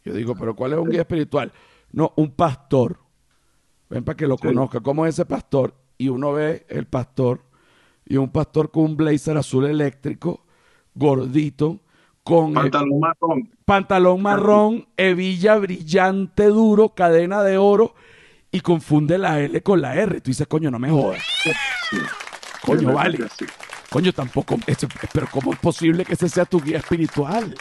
Yo 0.05 0.13
digo, 0.13 0.35
pero 0.35 0.55
¿cuál 0.55 0.73
es 0.73 0.79
un 0.79 0.89
guía 0.89 1.01
espiritual? 1.01 1.51
No, 1.91 2.13
un 2.15 2.31
pastor. 2.31 2.99
Ven 3.89 4.03
para 4.03 4.15
que 4.15 4.27
lo 4.27 4.37
Sí. 4.37 4.47
conozca. 4.47 4.79
¿Cómo 4.79 5.05
es 5.05 5.15
ese 5.15 5.25
pastor? 5.25 5.73
Y 5.97 6.09
uno 6.09 6.31
ve 6.33 6.65
el 6.69 6.85
pastor 6.85 7.41
y 8.05 8.17
un 8.17 8.29
pastor 8.31 8.71
con 8.71 8.83
un 8.83 8.97
blazer 8.97 9.35
azul 9.37 9.65
eléctrico, 9.65 10.45
gordito, 10.93 11.81
con 12.27 12.47
el 12.49 12.53
Pantalón 12.53 12.99
marrón. 12.99 13.49
pantalón 13.65 14.21
marrón, 14.21 14.87
hebilla 14.97 15.55
brillante 15.57 16.45
duro, 16.47 16.89
cadena 16.89 17.41
de 17.43 17.57
oro 17.57 17.95
y 18.51 18.59
confunde 18.61 19.17
la 19.17 19.39
L 19.39 19.61
con 19.63 19.81
la 19.81 19.95
R. 19.95 20.21
Tú 20.21 20.29
dices, 20.31 20.47
coño, 20.47 20.69
no 20.71 20.79
me 20.79 20.89
jodas. 20.89 21.21
Coño, 22.65 22.93
vale. 22.93 23.19
Coño, 23.89 24.11
tampoco. 24.13 24.57
pero 25.13 25.27
¿cómo 25.31 25.53
es 25.53 25.59
posible 25.59 26.03
que 26.05 26.13
ese 26.13 26.27
sea 26.29 26.45
tu 26.45 26.59
guía 26.61 26.77
espiritual? 26.79 27.55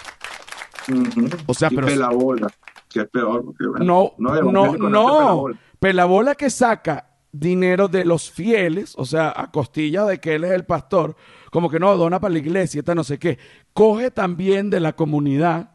O 1.47 1.55
sea, 1.55 1.69
Y 1.71 1.75
pero- 1.77 1.87
pelabola, 1.87 2.49
que 2.89 3.01
es 3.01 3.09
peor. 3.09 3.45
Porque, 3.45 3.67
bueno, 3.67 3.85
No, 3.85 4.13
no, 4.19 4.53
no. 4.53 4.67
es 4.67 4.79
pelabola. 4.79 5.59
Pero 5.79 5.95
la 5.95 6.05
bola 6.07 6.35
que 6.35 6.51
saca 6.51 7.07
dinero 7.39 7.89
de 7.89 8.05
los 8.05 8.31
fieles, 8.31 8.95
o 8.97 9.05
sea, 9.05 9.33
a 9.35 9.51
costilla 9.51 10.05
de 10.05 10.19
que 10.21 10.35
él 10.37 10.45
es 10.45 10.53
el 10.53 10.65
pastor, 10.65 11.17
como 11.51 11.71
que 11.71 11.79
no, 11.81 11.97
dona 11.97 12.21
para 12.21 12.33
la 12.33 12.39
iglesia, 12.39 12.81
esta 12.81 12.95
no 12.95 13.05
sé 13.05 13.19
qué, 13.19 13.39
coge 13.73 14.11
también 14.11 14.71
de 14.71 14.81
la 14.81 14.95
comunidad, 14.95 15.71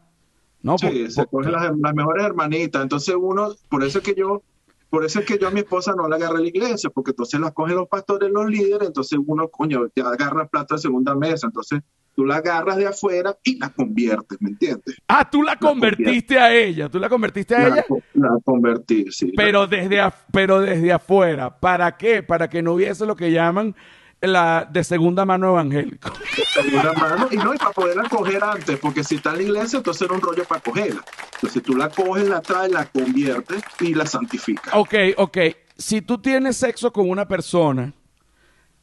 ¿no? 0.62 0.78
Sí, 0.78 0.86
Por- 0.86 1.10
se 1.10 1.24
por- 1.26 1.44
cogen 1.44 1.52
las, 1.52 1.72
las 1.78 1.94
mejores 1.94 2.24
hermanitas. 2.24 2.82
Entonces 2.82 3.14
uno, 3.18 3.54
por 3.68 3.82
eso 3.84 3.98
es 3.98 4.04
que 4.04 4.14
yo, 4.14 4.42
por 4.90 5.04
eso 5.04 5.20
es 5.20 5.26
que 5.26 5.38
yo 5.38 5.48
a 5.48 5.50
mi 5.50 5.60
esposa 5.60 5.94
no 5.96 6.08
la 6.08 6.16
agarré 6.16 6.38
a 6.38 6.40
la 6.42 6.48
iglesia, 6.48 6.90
porque 6.90 7.10
entonces 7.12 7.40
las 7.40 7.52
cogen 7.52 7.76
los 7.76 7.88
pastores, 7.88 8.30
los 8.30 8.46
líderes, 8.46 8.88
entonces 8.88 9.18
uno, 9.24 9.48
coño, 9.48 9.86
ya 9.96 10.04
agarra 10.08 10.46
plata 10.48 10.74
de 10.76 10.80
segunda 10.82 11.14
mesa, 11.14 11.46
entonces 11.46 11.80
tú 12.14 12.24
la 12.24 12.36
agarras 12.36 12.76
de 12.76 12.86
afuera 12.86 13.36
y 13.42 13.58
la 13.58 13.70
conviertes, 13.70 14.38
¿me 14.40 14.50
entiendes? 14.50 14.96
Ah, 15.08 15.28
tú 15.28 15.42
la 15.42 15.56
convertiste 15.56 16.38
a 16.38 16.54
ella, 16.54 16.88
tú 16.88 16.98
la 16.98 17.08
convertiste 17.08 17.54
a 17.54 17.68
La, 17.68 17.68
ella, 17.68 17.84
la 18.14 18.28
convertí, 18.44 19.06
sí. 19.10 19.32
pero 19.36 19.66
desde, 19.66 20.00
pero 20.32 20.60
desde 20.60 20.92
afuera. 20.92 21.58
¿Para 21.58 21.96
qué? 21.96 22.22
Para 22.22 22.48
que 22.48 22.62
no 22.62 22.74
hubiese 22.74 23.06
lo 23.06 23.16
que 23.16 23.32
llaman 23.32 23.74
la 24.20 24.68
de 24.70 24.84
segunda 24.84 25.24
mano 25.24 25.48
evangélico. 25.48 26.10
Segunda 26.54 26.92
mano, 26.92 27.28
y 27.30 27.36
no, 27.36 27.54
y 27.54 27.58
para 27.58 27.72
poderla 27.72 28.08
coger 28.08 28.42
antes, 28.42 28.78
porque 28.78 29.02
si 29.02 29.16
está 29.16 29.30
en 29.30 29.36
la 29.38 29.42
iglesia, 29.42 29.78
entonces 29.78 30.02
era 30.02 30.14
un 30.14 30.20
rollo 30.20 30.44
para 30.44 30.60
cogerla. 30.60 31.02
Entonces 31.34 31.62
tú 31.62 31.74
la 31.74 31.88
coges, 31.88 32.28
la 32.28 32.40
traes, 32.40 32.70
la 32.70 32.86
conviertes 32.86 33.62
y 33.80 33.94
la 33.94 34.06
santificas. 34.06 34.72
Ok, 34.74 34.94
ok. 35.16 35.38
Si 35.76 36.02
tú 36.02 36.18
tienes 36.18 36.56
sexo 36.56 36.92
con 36.92 37.10
una 37.10 37.26
persona 37.26 37.92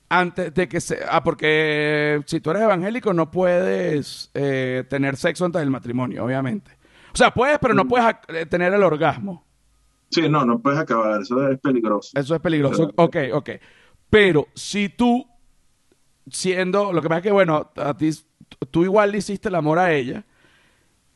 antes 0.09 0.53
de 0.53 0.67
que 0.67 0.81
se... 0.81 0.99
Ah, 1.07 1.23
porque 1.23 2.21
si 2.25 2.41
tú 2.41 2.49
eres 2.49 2.63
evangélico 2.63 3.13
no 3.13 3.29
puedes 3.29 4.31
eh, 4.33 4.83
tener 4.89 5.15
sexo 5.15 5.45
antes 5.45 5.59
del 5.61 5.69
matrimonio, 5.69 6.25
obviamente. 6.25 6.71
O 7.13 7.17
sea, 7.17 7.31
puedes, 7.31 7.59
pero 7.59 7.73
no 7.73 7.87
puedes 7.87 8.05
ac- 8.05 8.21
eh, 8.27 8.45
tener 8.45 8.73
el 8.73 8.83
orgasmo. 8.83 9.45
Sí, 10.09 10.27
no, 10.27 10.43
no 10.45 10.59
puedes 10.59 10.79
acabar, 10.79 11.21
eso 11.21 11.49
es 11.49 11.59
peligroso. 11.59 12.17
Eso 12.19 12.35
es 12.35 12.41
peligroso. 12.41 12.91
Ok, 12.95 13.17
ok. 13.33 13.49
Pero 14.09 14.47
si 14.55 14.89
tú, 14.89 15.25
siendo... 16.29 16.91
Lo 16.91 17.01
que 17.01 17.07
pasa 17.07 17.19
es 17.19 17.23
que, 17.23 17.31
bueno, 17.31 17.71
a 17.75 17.95
ti, 17.95 18.09
tú 18.71 18.83
igual 18.83 19.11
le 19.11 19.19
hiciste 19.19 19.49
el 19.49 19.55
amor 19.55 19.77
a 19.77 19.93
ella 19.93 20.25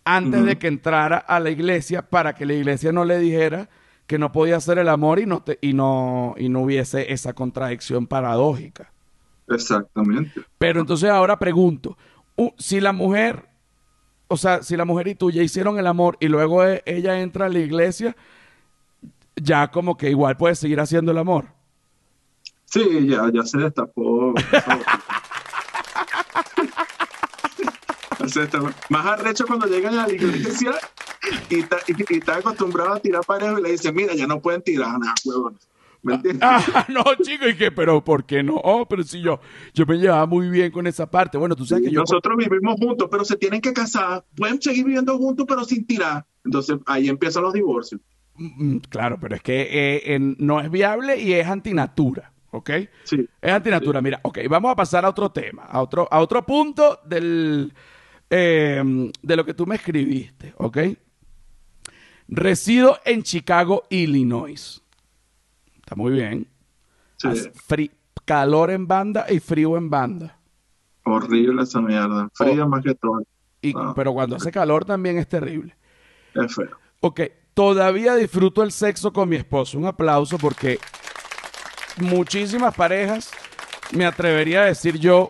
antes 0.06 0.46
de 0.46 0.58
que 0.58 0.68
entrara 0.68 1.18
a 1.18 1.40
la 1.40 1.50
iglesia 1.50 2.04
para 2.10 2.36
que 2.36 2.46
la 2.46 2.54
iglesia 2.54 2.92
no 2.92 3.06
le 3.06 3.18
dijera 3.20 3.70
que 4.08 4.18
no 4.20 4.32
podía 4.32 4.58
hacer 4.58 4.78
el 4.78 4.90
amor 4.90 5.20
y 5.20 5.26
no, 5.26 5.42
te- 5.44 5.60
y 5.62 5.74
no, 5.74 6.36
y 6.38 6.50
no 6.50 6.62
hubiese 6.62 7.12
esa 7.14 7.34
contradicción 7.34 8.06
paradójica. 8.08 8.92
Exactamente. 9.48 10.42
Pero 10.58 10.82
entonces 10.82 11.10
ahora 11.10 11.38
pregunto, 11.40 11.98
si 12.58 12.80
la 12.80 12.94
mujer, 12.94 13.48
o 14.28 14.38
sea, 14.38 14.64
si 14.64 14.76
la 14.78 14.86
mujer 14.86 15.08
y 15.10 15.16
tú 15.16 15.32
ya 15.32 15.42
hicieron 15.44 15.78
el 15.80 15.88
amor 15.88 16.18
y 16.20 16.28
luego 16.28 16.64
e- 16.66 16.82
ella 16.86 17.22
entra 17.22 17.46
a 17.46 17.50
la 17.50 17.60
iglesia, 17.60 18.16
ya 19.36 19.70
como 19.72 19.98
que 19.98 20.10
igual 20.10 20.38
puedes 20.38 20.60
seguir 20.60 20.80
haciendo 20.80 21.12
el 21.12 21.18
amor. 21.18 21.46
Sí, 22.66 23.08
ya, 23.08 23.30
ya 23.34 23.44
se 23.44 23.58
destapó. 23.60 24.34
Más 28.90 29.06
arrecho 29.06 29.46
cuando 29.48 29.68
llegan 29.68 29.98
a 29.98 30.08
la 30.08 30.14
iglesia 30.14 30.72
y 31.50 31.60
está, 31.60 31.78
y, 31.88 32.14
y 32.14 32.18
está 32.18 32.38
acostumbrado 32.38 32.94
a 32.94 33.00
tirar 33.00 33.24
parejo 33.26 33.60
y 33.60 33.64
le 33.64 33.72
dicen, 33.72 33.96
mira, 33.96 34.14
ya 34.14 34.28
no 34.28 34.42
pueden 34.42 34.62
tirar 34.62 35.00
nada, 35.00 35.14
huevón. 35.26 35.58
¿Me 36.02 36.16
entiendes? 36.16 36.42
Ah, 36.46 36.86
no, 36.90 37.04
chico, 37.24 37.48
y 37.48 37.56
que, 37.56 37.72
pero 37.72 38.04
¿por 38.04 38.26
qué 38.26 38.44
no? 38.44 38.56
Oh, 38.62 38.86
pero 38.88 39.04
si 39.04 39.22
yo, 39.22 39.40
yo 39.74 39.86
me 39.86 39.96
llevaba 39.98 40.26
muy 40.26 40.50
bien 40.50 40.70
con 40.70 40.86
esa 40.86 41.10
parte. 41.10 41.38
Bueno, 41.38 41.56
tú 41.56 41.66
sabes 41.66 41.86
que 41.86 41.92
yo. 41.92 42.02
Nosotros 42.02 42.36
vivimos 42.38 42.76
juntos, 42.78 43.08
pero 43.10 43.24
se 43.24 43.38
tienen 43.38 43.62
que 43.62 43.72
casar. 43.72 44.26
Pueden 44.36 44.62
seguir 44.62 44.84
viviendo 44.84 45.18
juntos, 45.18 45.46
pero 45.48 45.64
sin 45.64 45.86
tirar. 45.88 46.26
Entonces 46.44 46.78
ahí 46.88 47.08
empiezan 47.08 47.44
los 47.44 47.54
divorcios. 47.54 48.02
Mm, 48.36 48.78
Claro, 48.90 49.18
pero 49.22 49.36
es 49.38 49.42
que 49.42 49.62
eh, 49.62 50.14
en- 50.16 50.36
no 50.40 50.60
es 50.60 50.70
viable 50.70 51.18
y 51.22 51.32
es 51.34 51.48
antinatura, 51.48 52.34
¿ok? 52.52 52.70
Sí. 53.06 53.26
Es 53.42 53.52
antinatura. 53.54 54.02
Mira, 54.02 54.20
ok, 54.24 54.40
vamos 54.50 54.74
a 54.74 54.76
pasar 54.76 55.06
a 55.06 55.10
otro 55.10 55.32
tema, 55.32 55.64
a 55.64 55.82
otro, 55.82 56.06
a 56.12 56.20
otro 56.20 56.46
punto 56.46 57.00
del, 57.06 57.74
eh, 58.30 59.12
de 59.22 59.36
lo 59.36 59.46
que 59.46 59.54
tú 59.54 59.66
me 59.66 59.76
escribiste, 59.76 60.54
¿ok? 60.58 60.78
Resido 62.28 63.00
en 63.06 63.24
Chicago, 63.24 63.84
Illinois. 63.90 64.82
Está 65.76 65.96
muy 65.96 66.12
bien. 66.14 66.48
sí. 67.18 67.92
Calor 68.26 68.72
en 68.72 68.88
banda 68.88 69.26
y 69.30 69.42
frío 69.42 69.76
en 69.76 69.90
banda. 69.90 70.40
Horrible 71.04 71.64
esa 71.64 71.82
mierda. 71.82 72.30
Fría 72.34 72.66
más 72.66 72.82
que 72.82 72.96
todo. 72.96 73.22
Y- 73.62 73.74
Ah. 73.76 73.92
Pero 73.94 74.14
cuando 74.14 74.38
hace 74.38 74.50
calor 74.50 74.86
también 74.86 75.18
es 75.18 75.28
terrible. 75.28 75.76
Es 76.34 76.56
feo. 76.56 76.70
Ok, 77.02 77.20
todavía 77.54 78.16
disfruto 78.16 78.64
el 78.64 78.72
sexo 78.72 79.12
con 79.12 79.28
mi 79.28 79.36
esposo. 79.36 79.78
Un 79.78 79.86
aplauso 79.88 80.38
porque 80.38 80.80
muchísimas 81.98 82.74
parejas, 82.76 83.30
me 83.94 84.06
atrevería 84.06 84.62
a 84.62 84.66
decir 84.68 84.98
yo, 84.98 85.28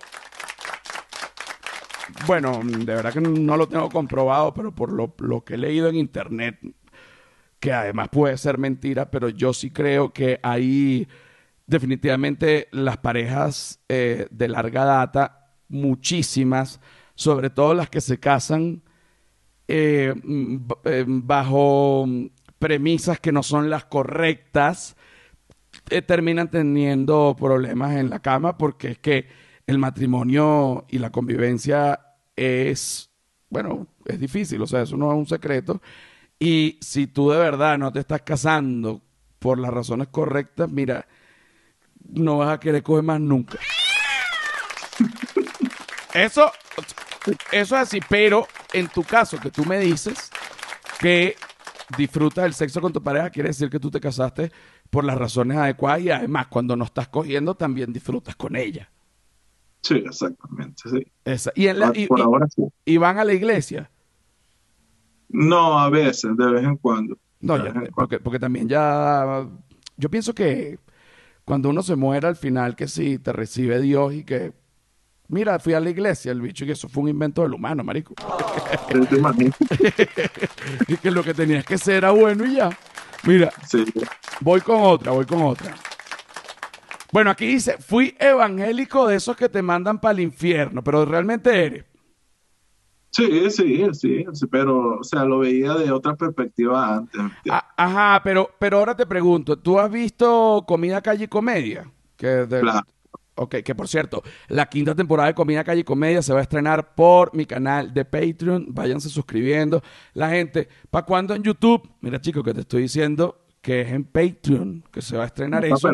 bueno, 2.27 2.60
de 2.63 2.86
verdad 2.86 3.13
que 3.13 3.22
no 3.22 3.58
lo 3.58 3.68
tengo 3.68 3.89
comprobado, 3.89 4.53
pero 4.53 4.74
por 4.74 4.92
lo, 4.92 5.44
que 5.44 5.56
he 5.56 5.58
leído 5.58 5.88
en 5.89 5.96
internet, 5.96 6.60
que 7.60 7.74
además 7.74 8.10
puede 8.10 8.38
ser 8.38 8.58
mentira, 8.58 9.10
pero 9.10 9.30
yo 9.30 9.53
sí 9.53 9.72
creo 9.72 10.12
que 10.13 10.39
ahí 10.44 11.08
definitivamente 11.65 12.68
las 12.72 12.98
parejas 12.98 13.80
eh, 13.89 14.27
de 14.32 14.48
larga 14.48 14.86
data, 14.86 15.51
muchísimas, 15.70 16.80
sobre 17.15 17.50
todo 17.50 17.74
las 17.74 17.89
que 17.89 18.01
se 18.01 18.20
casan, 18.20 18.84
eh, 19.68 20.13
mm, 20.24 20.58
eh, 20.86 21.06
bajo 21.08 22.06
mm, 22.08 22.27
premisas 22.60 23.20
que 23.20 23.32
no 23.32 23.44
son 23.44 23.70
las 23.70 23.86
correctas, 23.86 24.96
eh, 25.89 26.01
terminan 26.01 26.50
teniendo 26.50 27.36
problemas 27.38 27.96
en 27.96 28.10
la 28.10 28.20
cama 28.20 28.58
porque 28.58 28.92
es 28.92 29.00
que 29.00 29.27
el 29.68 29.77
matrimonio 29.77 30.86
y 30.89 31.00
la 31.00 31.12
convivencia 31.12 32.02
es, 32.36 33.10
bueno, 33.50 33.88
es 34.06 34.20
difícil, 34.20 34.62
o 34.62 34.68
sea, 34.68 34.82
eso 34.82 34.98
no 34.98 35.12
es 35.12 35.18
un 35.18 35.28
secreto. 35.28 35.82
Y 36.40 36.78
si 36.82 37.08
tú 37.08 37.30
de 37.32 37.38
verdad 37.38 37.78
no 37.78 37.92
te 37.92 38.00
estás 38.00 38.22
casando 38.22 39.02
por 39.40 39.60
las 39.60 39.72
razones 39.72 40.08
correctas, 40.10 40.70
mira, 40.70 41.08
no 42.10 42.40
vas 42.40 42.54
a 42.54 42.60
querer 42.60 42.84
coger 42.84 43.04
más 43.04 43.20
nunca. 43.20 43.60
Eso, 46.13 46.52
eso 47.25 47.36
es 47.52 47.72
así, 47.74 48.00
pero 48.08 48.48
en 48.72 48.88
tu 48.88 49.04
caso 49.04 49.40
que 49.40 49.50
tú 49.50 49.66
me 49.66 49.80
dices 49.80 50.30
que 51.00 51.36
disfrutas 51.98 52.44
del 52.44 52.54
sexo 52.54 52.82
con 52.82 52.94
tu 52.94 53.02
pareja, 53.02 53.30
quiere 53.30 53.50
decir 53.50 53.70
que 53.70 53.80
tú 53.80 53.90
te 53.90 54.00
casaste 54.00 54.52
por 54.90 55.04
las 55.04 55.18
razones 55.18 55.58
adecuadas 55.58 56.02
y 56.02 56.12
además 56.12 56.48
cuando 56.48 56.75
no 56.75 56.86
estás 56.86 57.08
cogiendo 57.08 57.56
también 57.56 57.92
disfrutas 57.92 58.36
con 58.36 58.56
ella. 58.56 58.90
Sí, 59.84 59.96
exactamente. 59.96 60.90
Sí. 60.90 61.06
Esa- 61.25 61.52
Y, 61.56 61.68
en 61.68 61.80
la- 61.80 61.92
y- 61.94 62.08
Por 62.08 62.20
y- 62.20 62.24
ahora 62.24 62.48
sí. 62.48 62.63
y 62.86 62.98
van 62.98 63.18
a 63.20 63.25
la 63.25 63.34
iglesia. 63.34 63.90
No, 65.30 65.80
a 65.80 65.90
veces, 65.90 66.36
de 66.38 66.52
vez 66.52 66.63
en 66.63 66.78
cuando. 66.78 67.18
No, 67.42 67.58
ya- 67.58 67.72
cuando. 67.74 67.92
porque, 67.92 68.20
porque 68.20 68.40
también 68.40 68.68
ya. 68.70 69.46
Yo 69.98 70.10
pienso 70.10 70.34
que 70.34 70.80
cuando 71.46 71.70
uno 71.70 71.84
se 71.84 71.96
muera 71.96 72.30
al 72.30 72.36
final, 72.36 72.75
que 72.75 72.88
sí, 72.88 73.20
te 73.20 73.34
recibe 73.34 73.80
Dios 73.82 74.13
y 74.13 74.24
que. 74.24 74.54
Mira, 75.30 75.58
fui 75.60 75.74
a 75.74 75.80
la 75.80 75.90
iglesia, 75.90 76.32
el 76.32 76.42
bicho, 76.42 76.63
y 76.63 76.68
que 76.68 76.74
eso 76.74 76.88
fue 76.90 77.04
un 77.04 77.10
invento 77.10 77.42
del 77.42 77.54
humano, 77.54 77.84
marico. 77.84 78.13
Y 80.88 80.98
que 80.98 81.12
lo 81.12 81.24
que 81.24 81.34
tenías 81.34 81.66
que 81.66 81.78
ser 81.78 81.96
era 81.96 82.12
bueno 82.12 82.46
y 82.46 82.56
ya. 82.56 82.70
Mira, 83.25 83.52
Sí. 83.68 83.84
voy 84.42 84.62
con 84.62 84.82
otra, 84.82 85.12
voy 85.12 85.25
con 85.25 85.42
otra. 85.42 85.75
Bueno, 87.13 87.29
aquí 87.29 87.46
dice, 87.46 87.77
fui 87.77 88.15
evangélico 88.20 89.05
de 89.08 89.17
esos 89.17 89.38
que 89.38 89.48
te 89.48 89.62
mandan 89.62 90.01
para 90.01 90.13
el 90.13 90.22
infierno, 90.22 90.84
pero 90.84 91.05
realmente 91.05 91.63
eres. 91.63 91.86
Sí, 93.12 93.51
sí, 93.51 93.86
sí, 93.93 94.25
sí, 94.34 94.48
pero, 94.48 94.98
o 95.00 95.03
sea, 95.03 95.24
lo 95.24 95.38
veía 95.38 95.75
de 95.75 95.91
otra 95.91 96.15
perspectiva 96.15 96.96
antes. 96.96 97.22
Ah, 97.51 97.72
ajá, 97.77 98.22
pero, 98.24 98.50
pero 98.58 98.79
ahora 98.79 98.96
te 98.96 99.05
pregunto, 99.05 99.60
¿tú 99.60 99.79
has 99.79 99.91
visto 99.91 100.63
Comida 100.67 101.03
Calle 101.03 101.25
y 101.25 101.27
Comedia? 101.27 101.91
Que 102.17 102.25
de- 102.48 102.62
Claro. 102.62 102.88
Ok, 103.36 103.58
que 103.63 103.75
por 103.75 103.88
cierto, 103.88 104.24
la 104.48 104.65
quinta 104.67 104.96
temporada 104.96 105.27
de 105.27 105.36
Comida 105.36 105.63
Calle 105.63 105.82
y 105.82 105.84
Comedia 105.84 106.24
se 106.24 106.34
va 106.34 106.39
a 106.39 106.43
estrenar 106.43 106.96
por 106.96 107.36
mi 107.36 107.46
canal 107.46 107.93
de 107.93 108.05
Patreon. 108.05 108.67
Váyanse 108.70 109.10
suscribiendo. 109.10 109.84
La 110.13 110.29
gente, 110.32 110.67
¿para 110.89 111.05
cuándo 111.05 111.36
en 111.36 111.43
YouTube? 111.43 111.88
Mira, 112.01 112.20
chicos, 112.22 112.43
que 112.43 112.53
te 112.55 112.62
estoy 112.62 112.84
diciendo 112.84 113.42
que 113.63 113.79
es 113.79 113.93
en 113.93 114.03
Patreon 114.03 114.84
que 114.91 115.01
se 115.01 115.15
va 115.15 115.24
a 115.24 115.27
estrenar 115.27 115.62
No 115.62 115.67
es 115.67 115.74
eso. 115.79 115.88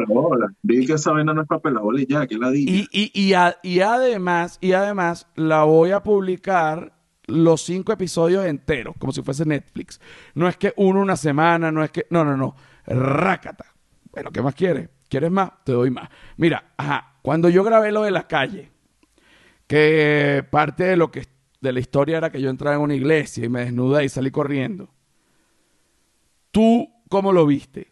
Dije 0.63 0.87
que 0.87 0.93
esa 0.93 1.11
vaina 1.11 1.35
no 1.35 1.43
es 1.43 1.47
papelabola 1.47 2.01
y 2.01 2.07
ya, 2.07 2.25
que 2.25 2.35
la 2.35 2.49
dije. 2.49 2.87
Y, 2.91 3.11
y, 3.13 3.27
y, 3.27 3.33
a- 3.33 3.57
y 3.61 3.81
además, 3.81 4.57
y 4.59 4.71
además, 4.73 5.27
la 5.35 5.65
voy 5.65 5.91
a 5.91 6.01
publicar 6.01 6.93
los 7.27 7.61
cinco 7.61 7.93
episodios 7.93 8.43
enteros, 8.47 8.95
como 8.97 9.13
si 9.13 9.21
fuese 9.21 9.45
Netflix. 9.45 10.01
No 10.33 10.47
es 10.47 10.57
que 10.57 10.73
uno 10.77 10.99
una 10.99 11.15
semana, 11.15 11.71
no 11.71 11.83
es 11.83 11.91
que. 11.91 12.07
No, 12.09 12.25
no, 12.25 12.35
no. 12.35 12.55
Rácata. 12.87 13.65
Bueno, 14.11 14.31
¿qué 14.31 14.41
más 14.41 14.55
quieres? 14.55 14.89
¿Quieres 15.07 15.29
más? 15.29 15.51
Te 15.63 15.71
doy 15.73 15.91
más. 15.91 16.09
Mira, 16.37 16.73
ajá, 16.75 17.17
cuando 17.21 17.49
yo 17.49 17.63
grabé 17.63 17.91
lo 17.91 18.01
de 18.01 18.09
la 18.09 18.27
calle, 18.27 18.71
que 19.67 20.43
parte 20.49 20.85
de 20.85 20.97
lo 20.97 21.11
que 21.11 21.27
de 21.61 21.71
la 21.71 21.79
historia 21.79 22.17
era 22.17 22.31
que 22.31 22.41
yo 22.41 22.49
entraba 22.49 22.77
en 22.77 22.81
una 22.81 22.95
iglesia 22.95 23.45
y 23.45 23.49
me 23.49 23.59
desnudé 23.65 24.05
y 24.05 24.09
salí 24.09 24.31
corriendo. 24.31 24.89
¿Tú 26.51 26.89
cómo 27.09 27.33
lo 27.33 27.45
viste? 27.45 27.87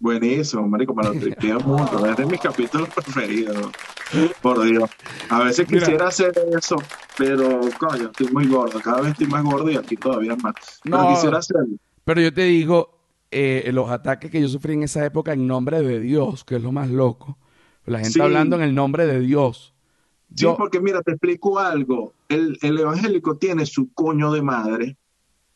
Buenísimo, 0.00 0.66
marico, 0.68 0.94
me 0.94 1.02
lo 1.04 1.12
tripié 1.12 1.54
mucho. 1.54 2.04
Es 2.06 2.16
de 2.16 2.26
mis 2.26 2.40
capítulos 2.40 2.88
preferidos. 2.90 3.70
Por 4.42 4.62
Dios. 4.62 4.90
A 5.30 5.42
veces 5.44 5.66
Mira. 5.68 5.80
quisiera 5.86 6.08
hacer 6.08 6.32
eso, 6.56 6.76
pero, 7.16 7.60
coño, 7.78 8.06
estoy 8.06 8.28
muy 8.28 8.46
gordo. 8.46 8.80
Cada 8.80 9.00
vez 9.00 9.12
estoy 9.12 9.26
más 9.28 9.42
gordo 9.42 9.70
y 9.70 9.76
aquí 9.76 9.96
todavía 9.96 10.36
más. 10.36 10.54
Pero 10.82 10.98
No. 10.98 11.08
quisiera 11.08 11.38
hacerlo. 11.38 11.76
Pero 12.04 12.20
yo 12.20 12.34
te 12.34 12.42
digo, 12.42 12.98
eh, 13.30 13.70
los 13.72 13.88
ataques 13.90 14.30
que 14.30 14.40
yo 14.42 14.48
sufrí 14.48 14.74
en 14.74 14.82
esa 14.82 15.04
época 15.06 15.32
en 15.32 15.46
nombre 15.46 15.80
de 15.80 16.00
Dios, 16.00 16.44
que 16.44 16.56
es 16.56 16.62
lo 16.62 16.70
más 16.70 16.90
loco. 16.90 17.38
La 17.86 17.98
gente 17.98 18.12
Sí. 18.12 18.20
hablando 18.20 18.56
en 18.56 18.62
el 18.62 18.74
nombre 18.74 19.06
de 19.06 19.20
Dios. 19.20 19.74
Sí, 20.34 20.42
Yo, 20.44 20.56
porque 20.56 20.80
mira, 20.80 21.00
te 21.02 21.12
explico 21.12 21.58
algo. 21.58 22.12
El, 22.28 22.58
el 22.62 22.78
evangélico 22.78 23.36
tiene 23.38 23.64
su 23.66 23.92
coño 23.94 24.32
de 24.32 24.42
madre, 24.42 24.96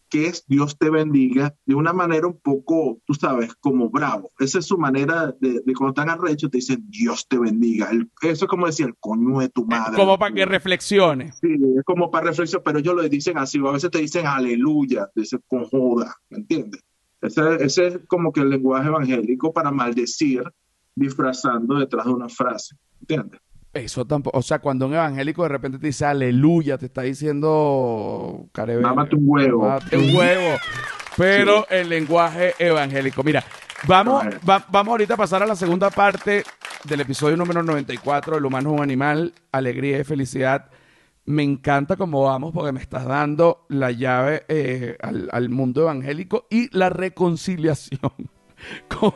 que 0.09 0.27
es 0.27 0.45
Dios 0.47 0.79
te 0.79 0.91
bendiga, 0.91 1.55
de 1.67 1.75
una 1.75 1.93
manera 1.93 2.27
un 2.27 2.39
poco, 2.41 3.01
tú 3.05 3.15
sabes, 3.15 3.55
como 3.57 3.91
bravo. 3.91 4.31
Esa 4.39 4.59
es 4.61 4.67
su 4.67 4.79
manera 4.79 5.35
de, 5.41 5.61
de 5.65 5.75
cuando 5.75 5.89
están 5.89 6.09
arrechos, 6.11 6.51
te 6.51 6.59
dicen 6.59 6.85
Dios 6.89 7.27
te 7.29 7.39
bendiga. 7.39 7.91
El- 7.91 8.11
eso 8.23 8.45
es 8.47 8.49
como 8.49 8.67
decir 8.67 8.87
el 8.87 8.95
coño 8.99 9.39
de 9.41 9.49
tu 9.51 9.67
madre. 9.67 9.97
como 9.97 10.19
para 10.19 10.35
que 10.35 10.47
reflexione. 10.47 11.33
Sí, 11.33 11.49
es 11.77 11.85
como 11.85 12.11
para 12.11 12.27
reflexión, 12.29 12.63
pero 12.65 12.79
ellos 12.79 12.95
lo 12.95 13.03
dicen 13.09 13.39
así, 13.39 13.59
o 13.59 13.69
a 13.69 13.73
veces 13.73 13.91
te 13.91 13.99
dicen 13.99 14.27
aleluya, 14.27 15.11
te 15.15 15.21
dicen 15.23 15.41
con 15.47 15.65
joda, 15.65 16.15
¿me 16.31 16.39
entiendes? 16.39 16.83
Ese, 17.21 17.43
ese 17.65 17.87
es 17.89 17.99
como 18.07 18.33
que 18.33 18.41
el 18.41 18.51
lenguaje 18.51 18.89
evangélico 18.89 19.53
para 19.53 19.71
maldecir, 19.73 20.43
disfrazando 20.95 21.77
detrás 21.79 22.07
de 22.07 22.13
una 22.13 22.29
frase, 22.29 22.77
¿entiendes? 23.01 23.41
Eso 23.85 24.05
tampoco. 24.05 24.39
O 24.39 24.43
sea, 24.43 24.59
cuando 24.59 24.87
un 24.87 24.95
evangélico 24.95 25.43
de 25.43 25.49
repente 25.51 25.79
te 25.79 25.87
dice 25.87 26.05
aleluya, 26.05 26.79
te 26.79 26.87
está 26.87 27.03
diciendo. 27.03 28.47
Mámate 28.83 29.17
un 29.17 29.23
huevo. 29.27 29.61
Un 29.97 30.15
huevo. 30.17 30.57
Pero 31.17 31.67
el 31.69 31.89
lenguaje 31.89 32.55
evangélico. 32.59 33.23
Mira, 33.23 33.43
vamos, 33.87 34.25
va- 34.49 34.65
vamos 34.71 34.93
ahorita 34.93 35.15
a 35.15 35.17
pasar 35.17 35.43
a 35.43 35.47
la 35.47 35.57
segunda 35.57 35.91
parte 35.91 36.45
del 36.85 37.01
episodio 37.01 37.37
número 37.37 37.63
94, 37.63 38.37
El 38.39 38.45
humano 38.45 38.71
es 38.71 38.77
un 38.77 38.83
animal, 38.83 39.33
alegría 39.51 39.99
y 39.99 40.05
felicidad. 40.05 40.67
Me 41.25 41.43
encanta 41.43 41.97
cómo 41.97 42.23
vamos 42.23 42.53
porque 42.55 42.73
me 42.73 42.81
estás 42.81 43.05
dando 43.05 43.67
la 43.69 43.91
llave 43.91 44.45
eh, 44.49 44.97
al, 45.03 45.29
al 45.33 45.49
mundo 45.51 45.83
evangélico 45.83 46.47
y 46.51 46.75
la 46.77 46.89
reconciliación 46.89 48.13
con, 48.89 49.13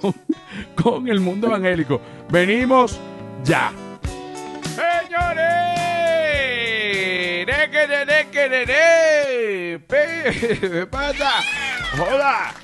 con 0.75 1.09
el 1.09 1.21
mundo 1.21 1.47
evangélico. 1.47 2.01
Venimos 2.31 3.01
ya. 3.45 3.73
¡Señores! 5.13 5.53
¿Qué 9.91 10.87
pasa? 10.91 11.31
¡Joda! 11.99 12.55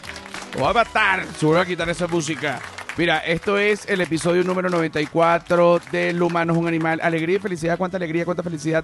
Voy 0.57 0.71
a 0.71 0.73
matar. 0.73 1.27
Seguro 1.37 1.61
a 1.61 1.67
quitar 1.67 1.91
esa 1.91 2.07
música. 2.07 2.59
Mira, 2.97 3.19
esto 3.19 3.59
es 3.59 3.87
el 3.87 4.01
episodio 4.01 4.45
número 4.45 4.71
94 4.71 5.81
del 5.93 6.23
Humano 6.23 6.55
es 6.55 6.59
un 6.59 6.67
Animal. 6.69 7.01
Alegría 7.03 7.37
y 7.37 7.39
felicidad. 7.39 7.77
¿Cuánta 7.77 7.99
alegría? 7.99 8.25
¿Cuánta 8.25 8.43
felicidad? 8.43 8.83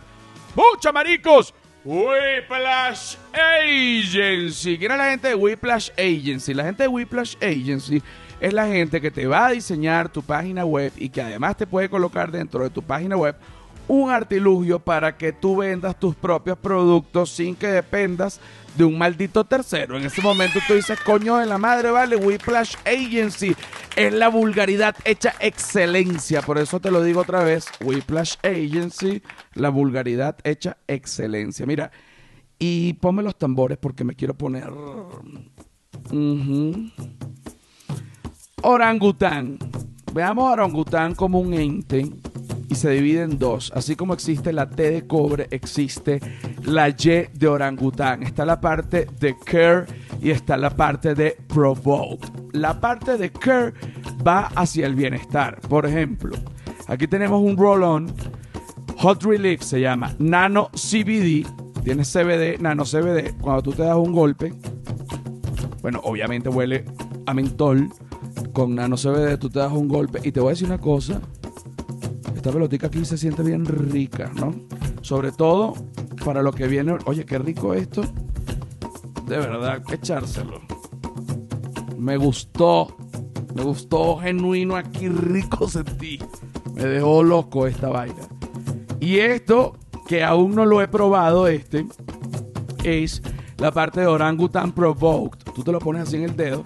¡Mucha, 0.54 0.92
maricos! 0.92 1.54
Whiplash 1.84 3.16
Agency. 3.32 4.76
¿Quién 4.76 4.92
es 4.92 4.98
la 4.98 5.10
gente 5.10 5.28
de 5.28 5.34
Whiplash 5.34 5.90
Agency? 5.92 6.52
La 6.52 6.64
gente 6.64 6.82
de 6.82 6.88
Whiplash 6.88 7.36
Agency 7.36 8.02
es 8.40 8.52
la 8.52 8.66
gente 8.66 9.00
que 9.00 9.10
te 9.10 9.26
va 9.26 9.46
a 9.46 9.50
diseñar 9.52 10.10
tu 10.10 10.22
página 10.22 10.66
web 10.66 10.92
y 10.96 11.08
que 11.08 11.22
además 11.22 11.56
te 11.56 11.66
puede 11.66 11.88
colocar 11.88 12.30
dentro 12.30 12.62
de 12.62 12.70
tu 12.70 12.82
página 12.82 13.16
web 13.16 13.36
un 13.88 14.10
artilugio 14.10 14.78
para 14.78 15.16
que 15.16 15.32
tú 15.32 15.56
vendas 15.56 15.98
tus 15.98 16.14
propios 16.14 16.58
productos 16.58 17.30
sin 17.30 17.54
que 17.54 17.66
dependas 17.66 18.40
de 18.76 18.84
un 18.84 18.98
maldito 18.98 19.44
tercero. 19.44 19.96
En 19.96 20.04
ese 20.04 20.20
momento 20.20 20.58
tú 20.66 20.74
dices, 20.74 20.98
coño 21.00 21.36
de 21.36 21.46
la 21.46 21.58
madre, 21.58 21.90
vale, 21.90 22.16
Whiplash 22.16 22.76
Agency 22.84 23.54
es 23.96 24.12
la 24.12 24.28
vulgaridad 24.28 24.96
hecha 25.04 25.34
excelencia. 25.40 26.42
Por 26.42 26.58
eso 26.58 26.80
te 26.80 26.90
lo 26.90 27.02
digo 27.02 27.20
otra 27.20 27.44
vez, 27.44 27.66
Whiplash 27.80 28.36
Agency, 28.42 29.22
la 29.54 29.68
vulgaridad 29.68 30.36
hecha 30.44 30.76
excelencia. 30.88 31.66
Mira, 31.66 31.90
y 32.58 32.94
ponme 32.94 33.22
los 33.22 33.36
tambores 33.36 33.78
porque 33.78 34.04
me 34.04 34.14
quiero 34.14 34.34
poner... 34.34 34.70
Ujú. 36.10 36.90
Orangután. 38.62 39.58
Veamos 40.12 40.48
a 40.48 40.52
orangután 40.52 41.14
como 41.14 41.40
un 41.40 41.54
ente 41.54 42.08
y 42.74 42.76
se 42.76 42.90
divide 42.90 43.22
en 43.22 43.38
dos. 43.38 43.70
Así 43.72 43.94
como 43.94 44.14
existe 44.14 44.52
la 44.52 44.68
T 44.68 44.90
de 44.90 45.06
cobre, 45.06 45.46
existe 45.52 46.20
la 46.64 46.88
Y 46.88 47.28
de 47.32 47.46
orangután. 47.46 48.24
Está 48.24 48.44
la 48.44 48.60
parte 48.60 49.06
de 49.20 49.36
care 49.44 49.86
y 50.20 50.30
está 50.30 50.56
la 50.56 50.70
parte 50.70 51.14
de 51.14 51.36
provoke. 51.46 52.26
La 52.52 52.80
parte 52.80 53.16
de 53.16 53.30
care 53.30 53.74
va 54.26 54.50
hacia 54.56 54.86
el 54.86 54.96
bienestar. 54.96 55.60
Por 55.60 55.86
ejemplo, 55.86 56.36
aquí 56.88 57.06
tenemos 57.06 57.40
un 57.40 57.56
roll-on. 57.56 58.12
Hot 58.98 59.22
Relief 59.22 59.62
se 59.62 59.80
llama 59.80 60.12
Nano 60.18 60.70
CBD. 60.72 61.46
Tiene 61.84 62.02
CBD, 62.02 62.60
Nano 62.60 62.82
CBD. 62.84 63.36
Cuando 63.40 63.62
tú 63.62 63.72
te 63.72 63.84
das 63.84 63.96
un 63.96 64.12
golpe, 64.12 64.52
bueno, 65.80 66.00
obviamente 66.02 66.48
huele 66.48 66.84
a 67.26 67.34
mentol. 67.34 67.88
Con 68.52 68.74
Nano 68.74 68.96
CBD 68.96 69.38
tú 69.38 69.48
te 69.48 69.60
das 69.60 69.72
un 69.72 69.86
golpe. 69.86 70.18
Y 70.24 70.32
te 70.32 70.40
voy 70.40 70.48
a 70.48 70.50
decir 70.54 70.66
una 70.66 70.80
cosa. 70.80 71.20
Esta 72.44 72.52
pelotica 72.52 72.88
aquí 72.88 73.02
se 73.06 73.16
siente 73.16 73.42
bien 73.42 73.64
rica, 73.64 74.30
¿no? 74.34 74.54
Sobre 75.00 75.32
todo 75.32 75.72
para 76.26 76.42
lo 76.42 76.52
que 76.52 76.66
viene. 76.68 76.94
Oye, 77.06 77.24
qué 77.24 77.38
rico 77.38 77.72
esto. 77.72 78.02
De 79.26 79.38
verdad, 79.38 79.82
echárselo. 79.90 80.60
Me 81.96 82.18
gustó. 82.18 82.94
Me 83.54 83.62
gustó 83.62 84.18
genuino 84.18 84.76
aquí, 84.76 85.08
rico 85.08 85.66
sentí. 85.70 86.18
Me 86.74 86.84
dejó 86.84 87.22
loco 87.22 87.66
esta 87.66 87.88
vaina. 87.88 88.28
Y 89.00 89.20
esto, 89.20 89.78
que 90.06 90.22
aún 90.22 90.54
no 90.54 90.66
lo 90.66 90.82
he 90.82 90.88
probado, 90.88 91.48
este, 91.48 91.86
es 92.82 93.22
la 93.56 93.72
parte 93.72 94.00
de 94.02 94.06
Orangutan 94.06 94.72
Provoked. 94.72 95.50
Tú 95.54 95.64
te 95.64 95.72
lo 95.72 95.78
pones 95.78 96.02
así 96.02 96.16
en 96.16 96.24
el 96.24 96.36
dedo. 96.36 96.62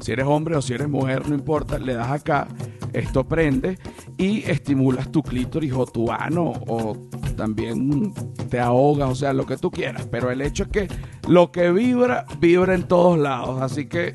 Si 0.00 0.12
eres 0.12 0.26
hombre 0.26 0.56
o 0.56 0.60
si 0.60 0.74
eres 0.74 0.90
mujer, 0.90 1.26
no 1.26 1.34
importa, 1.34 1.78
le 1.78 1.94
das 1.94 2.10
acá, 2.10 2.48
esto 2.92 3.24
prende 3.24 3.78
y 4.22 4.44
estimulas 4.48 5.10
tu 5.10 5.20
clítoris 5.20 5.72
o 5.72 5.84
tu 5.84 6.08
ano 6.12 6.52
o 6.68 6.96
también 7.36 8.14
te 8.48 8.60
ahogas, 8.60 9.10
o 9.10 9.14
sea, 9.16 9.32
lo 9.32 9.44
que 9.44 9.56
tú 9.56 9.68
quieras. 9.68 10.06
Pero 10.08 10.30
el 10.30 10.40
hecho 10.42 10.62
es 10.62 10.68
que 10.68 10.88
lo 11.26 11.50
que 11.50 11.72
vibra, 11.72 12.24
vibra 12.38 12.76
en 12.76 12.84
todos 12.86 13.18
lados. 13.18 13.60
Así 13.60 13.86
que 13.86 14.14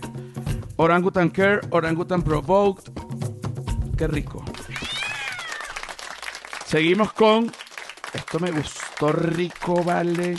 Orangutan 0.77 1.29
Care, 1.29 1.59
Orangutan 1.71 2.21
Provoked, 2.21 2.89
qué 3.97 4.07
rico. 4.07 4.45
Seguimos 6.65 7.11
con, 7.11 7.51
esto 8.13 8.39
me 8.39 8.51
gustó 8.51 9.11
rico, 9.11 9.83
vale, 9.83 10.37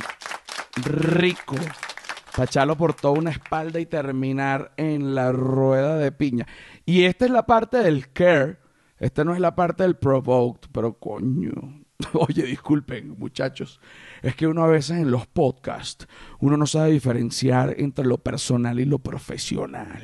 rico. 0.76 1.56
Para 2.32 2.44
echarlo 2.44 2.74
por 2.74 2.94
toda 2.94 3.18
una 3.18 3.32
espalda 3.32 3.80
y 3.80 3.84
terminar 3.84 4.72
en 4.78 5.14
la 5.14 5.30
rueda 5.30 5.98
de 5.98 6.10
piña. 6.10 6.46
Y 6.86 7.04
esta 7.04 7.26
es 7.26 7.30
la 7.30 7.44
parte 7.44 7.78
del 7.78 8.10
care. 8.12 8.67
Esta 8.98 9.24
no 9.24 9.34
es 9.34 9.40
la 9.40 9.54
parte 9.54 9.84
del 9.84 9.96
provoked, 9.96 10.68
pero 10.72 10.94
coño. 10.98 11.84
Oye, 12.12 12.44
disculpen, 12.44 13.16
muchachos. 13.18 13.80
Es 14.22 14.34
que 14.34 14.46
uno 14.46 14.64
a 14.64 14.68
veces 14.68 14.98
en 14.98 15.10
los 15.10 15.26
podcasts, 15.26 16.06
uno 16.40 16.56
no 16.56 16.66
sabe 16.66 16.90
diferenciar 16.90 17.74
entre 17.78 18.04
lo 18.04 18.18
personal 18.18 18.78
y 18.80 18.84
lo 18.84 18.98
profesional. 18.98 20.02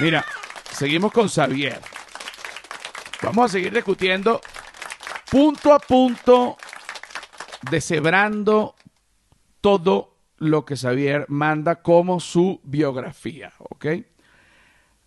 Mira, 0.00 0.24
seguimos 0.70 1.12
con 1.12 1.28
Xavier. 1.28 1.80
Vamos 3.22 3.46
a 3.46 3.52
seguir 3.52 3.72
discutiendo 3.72 4.40
punto 5.30 5.72
a 5.72 5.78
punto, 5.78 6.56
deshebrando 7.70 8.74
todo 9.60 10.16
lo 10.38 10.64
que 10.64 10.76
Xavier 10.76 11.24
manda 11.28 11.82
como 11.82 12.20
su 12.20 12.60
biografía, 12.62 13.52
¿ok? 13.58 13.86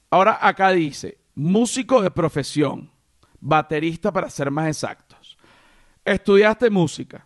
Ahora 0.09 0.39
acá 0.41 0.71
dice, 0.71 1.18
músico 1.35 2.01
de 2.01 2.11
profesión, 2.11 2.91
baterista 3.39 4.11
para 4.11 4.29
ser 4.29 4.51
más 4.51 4.67
exactos. 4.67 5.37
¿Estudiaste 6.03 6.69
música? 6.69 7.25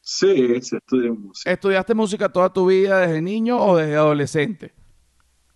Sí, 0.00 0.60
sí, 0.60 0.76
estudié 0.76 1.10
música. 1.12 1.50
¿Estudiaste 1.50 1.94
música 1.94 2.28
toda 2.28 2.52
tu 2.52 2.66
vida 2.66 2.98
desde 2.98 3.22
niño 3.22 3.58
o 3.58 3.76
desde 3.76 3.94
adolescente? 3.94 4.74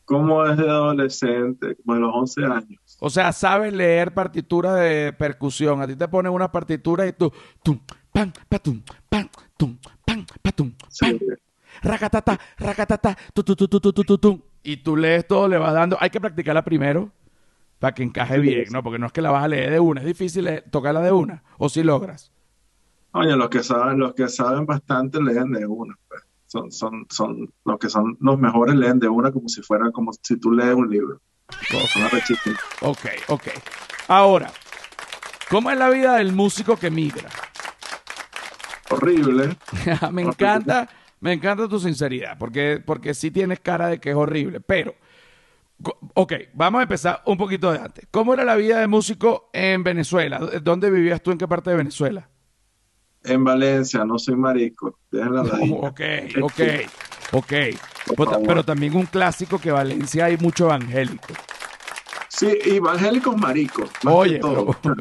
Como 0.04 0.44
desde 0.44 0.68
adolescente, 0.68 1.76
como 1.76 1.94
a 1.96 1.98
los 1.98 2.14
11 2.14 2.44
años. 2.44 2.96
O 3.00 3.10
sea, 3.10 3.32
sabes 3.32 3.72
leer 3.72 4.14
partituras 4.14 4.78
de 4.78 5.12
percusión. 5.12 5.80
A 5.80 5.86
ti 5.86 5.96
te 5.96 6.06
ponen 6.06 6.32
una 6.32 6.52
partitura 6.52 7.06
y 7.06 7.12
tú, 7.12 7.32
tum, 7.62 7.80
pan, 8.12 8.32
patum, 8.48 8.82
pan, 9.08 9.28
tum, 9.56 9.76
pan, 10.04 10.26
patum, 10.42 10.72
pan. 11.00 11.18
Racatata, 11.82 12.38
racatata, 12.58 13.16
tu, 13.32 13.42
tu, 13.42 13.56
tu, 13.56 13.66
tu, 13.66 13.80
tu, 13.80 13.92
tu, 13.92 14.18
tu. 14.18 14.42
Y 14.62 14.76
tú 14.76 14.96
lees 14.96 15.26
todo, 15.26 15.48
le 15.48 15.58
vas 15.58 15.74
dando. 15.74 15.96
Hay 15.98 16.10
que 16.10 16.20
practicarla 16.20 16.62
primero 16.62 17.10
para 17.78 17.94
que 17.94 18.02
encaje 18.02 18.38
bien. 18.38 18.64
¿no? 18.70 18.82
Porque 18.82 18.98
no 18.98 19.06
es 19.06 19.12
que 19.12 19.22
la 19.22 19.30
vas 19.30 19.44
a 19.44 19.48
leer 19.48 19.70
de 19.70 19.80
una. 19.80 20.00
Es 20.00 20.06
difícil 20.06 20.44
leer- 20.46 20.64
tocarla 20.70 21.00
de 21.00 21.12
una. 21.12 21.42
O 21.58 21.68
si 21.68 21.82
logras. 21.82 22.32
Oye, 23.12 23.36
los 23.36 23.48
que 23.48 23.62
saben, 23.62 23.98
los 23.98 24.14
que 24.14 24.28
saben 24.28 24.66
bastante 24.66 25.22
leen 25.22 25.52
de 25.52 25.66
una. 25.66 25.94
pues. 26.08 26.22
Son, 26.46 26.70
son, 26.70 27.06
son, 27.10 27.52
los 27.64 27.78
que 27.78 27.88
son 27.88 28.16
los 28.20 28.38
mejores 28.38 28.74
leen 28.76 28.98
de 29.00 29.08
una 29.08 29.32
como 29.32 29.48
si 29.48 29.60
fuera 29.62 29.90
como 29.90 30.12
si 30.12 30.36
tú 30.38 30.52
lees 30.52 30.74
un 30.74 30.88
libro. 30.88 31.20
Ok, 32.80 33.06
ok. 33.28 33.42
Ahora, 34.08 34.50
¿cómo 35.50 35.70
es 35.70 35.78
la 35.78 35.90
vida 35.90 36.16
del 36.16 36.32
músico 36.32 36.76
que 36.76 36.90
migra? 36.90 37.28
Horrible. 38.90 39.56
me 40.12 40.22
encanta, 40.22 40.88
me 41.20 41.32
encanta 41.32 41.68
tu 41.68 41.80
sinceridad, 41.80 42.38
porque, 42.38 42.82
porque 42.84 43.14
sí 43.14 43.30
tienes 43.30 43.60
cara 43.60 43.88
de 43.88 43.98
que 43.98 44.10
es 44.10 44.16
horrible, 44.16 44.60
pero, 44.60 44.94
ok, 46.14 46.32
vamos 46.54 46.78
a 46.80 46.82
empezar 46.82 47.22
un 47.26 47.36
poquito 47.36 47.72
de 47.72 47.78
antes. 47.78 48.06
¿Cómo 48.10 48.34
era 48.34 48.44
la 48.44 48.56
vida 48.56 48.80
de 48.80 48.86
músico 48.86 49.50
en 49.52 49.82
Venezuela? 49.84 50.38
¿Dó- 50.38 50.60
¿Dónde 50.60 50.90
vivías 50.90 51.22
tú? 51.22 51.30
¿En 51.32 51.38
qué 51.38 51.48
parte 51.48 51.70
de 51.70 51.76
Venezuela? 51.76 52.28
En 53.24 53.42
Valencia, 53.44 54.04
no 54.04 54.18
soy 54.18 54.36
marico. 54.36 54.98
Dejen 55.10 55.34
la 55.34 55.44
ladilla. 55.44 55.76
ok, 55.88 56.00
ok, 56.42 56.60
ok. 57.32 57.52
Pero, 58.16 58.42
pero 58.46 58.64
también 58.64 58.94
un 58.96 59.06
clásico 59.06 59.58
que 59.58 59.70
Valencia 59.70 60.26
hay 60.26 60.36
mucho 60.36 60.66
evangélico. 60.66 61.28
Sí, 62.36 62.48
evangélicos 62.64 63.36
maricos. 63.36 63.88
Oye, 64.06 64.38
todo. 64.38 64.74
pero, 64.82 64.94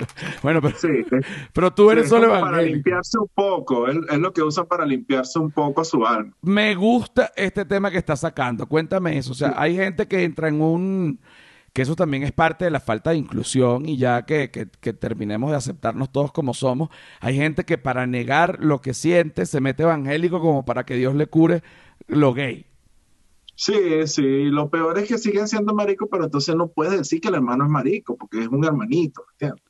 bueno, 0.43 0.61
pero, 0.61 0.77
Sí, 0.77 0.87
es- 1.11 1.25
pero 1.51 1.73
tú 1.73 1.89
eres 1.89 2.03
es 2.05 2.09
solo 2.09 2.27
como 2.27 2.39
para 2.41 2.47
evangélico. 2.57 2.75
limpiarse 2.75 3.17
un 3.17 3.27
poco. 3.33 3.87
Es, 3.87 3.97
es 4.11 4.19
lo 4.19 4.31
que 4.33 4.43
usan 4.43 4.65
para 4.67 4.85
limpiarse 4.85 5.39
un 5.39 5.51
poco 5.51 5.83
su 5.83 6.05
alma. 6.05 6.31
Me 6.43 6.75
gusta 6.75 7.31
este 7.35 7.65
tema 7.65 7.89
que 7.89 7.97
estás 7.97 8.19
sacando. 8.19 8.67
Cuéntame 8.67 9.17
eso. 9.17 9.31
O 9.31 9.35
sea, 9.35 9.53
hay 9.57 9.75
gente 9.75 10.07
que 10.07 10.23
entra 10.23 10.47
en 10.47 10.61
un... 10.61 11.19
que 11.73 11.81
eso 11.81 11.95
también 11.95 12.21
es 12.21 12.31
parte 12.31 12.65
de 12.65 12.71
la 12.71 12.79
falta 12.79 13.09
de 13.09 13.17
inclusión 13.17 13.89
y 13.89 13.97
ya 13.97 14.25
que, 14.27 14.51
que- 14.51 14.67
que 14.79 14.93
terminemos 14.93 15.49
de 15.49 15.57
aceptarnos 15.57 16.11
todos 16.11 16.31
como 16.31 16.53
somos, 16.53 16.89
hay 17.19 17.35
gente 17.35 17.63
que 17.63 17.79
para 17.79 18.05
negar 18.05 18.57
lo 18.59 18.79
que 18.79 18.93
siente 18.93 19.47
se 19.47 19.59
mete 19.59 19.81
evangélico 19.83 20.39
como 20.39 20.65
para 20.65 20.85
que 20.85 20.95
Dios 20.95 21.15
le 21.15 21.25
cure 21.25 21.63
lo 22.07 22.33
gay. 22.35 22.67
Sí, 23.55 24.07
sí. 24.07 24.45
Lo 24.45 24.69
peor 24.69 24.97
es 24.97 25.07
que 25.07 25.17
siguen 25.17 25.47
siendo 25.47 25.73
maricos, 25.73 26.07
pero 26.11 26.25
entonces 26.25 26.55
no 26.55 26.67
puedes 26.69 26.97
decir 26.97 27.21
que 27.21 27.27
el 27.29 27.35
hermano 27.35 27.65
es 27.65 27.69
marico, 27.69 28.17
porque 28.17 28.41
es 28.41 28.47
un 28.47 28.65
hermanito, 28.65 29.23
¿entiendes? 29.33 29.63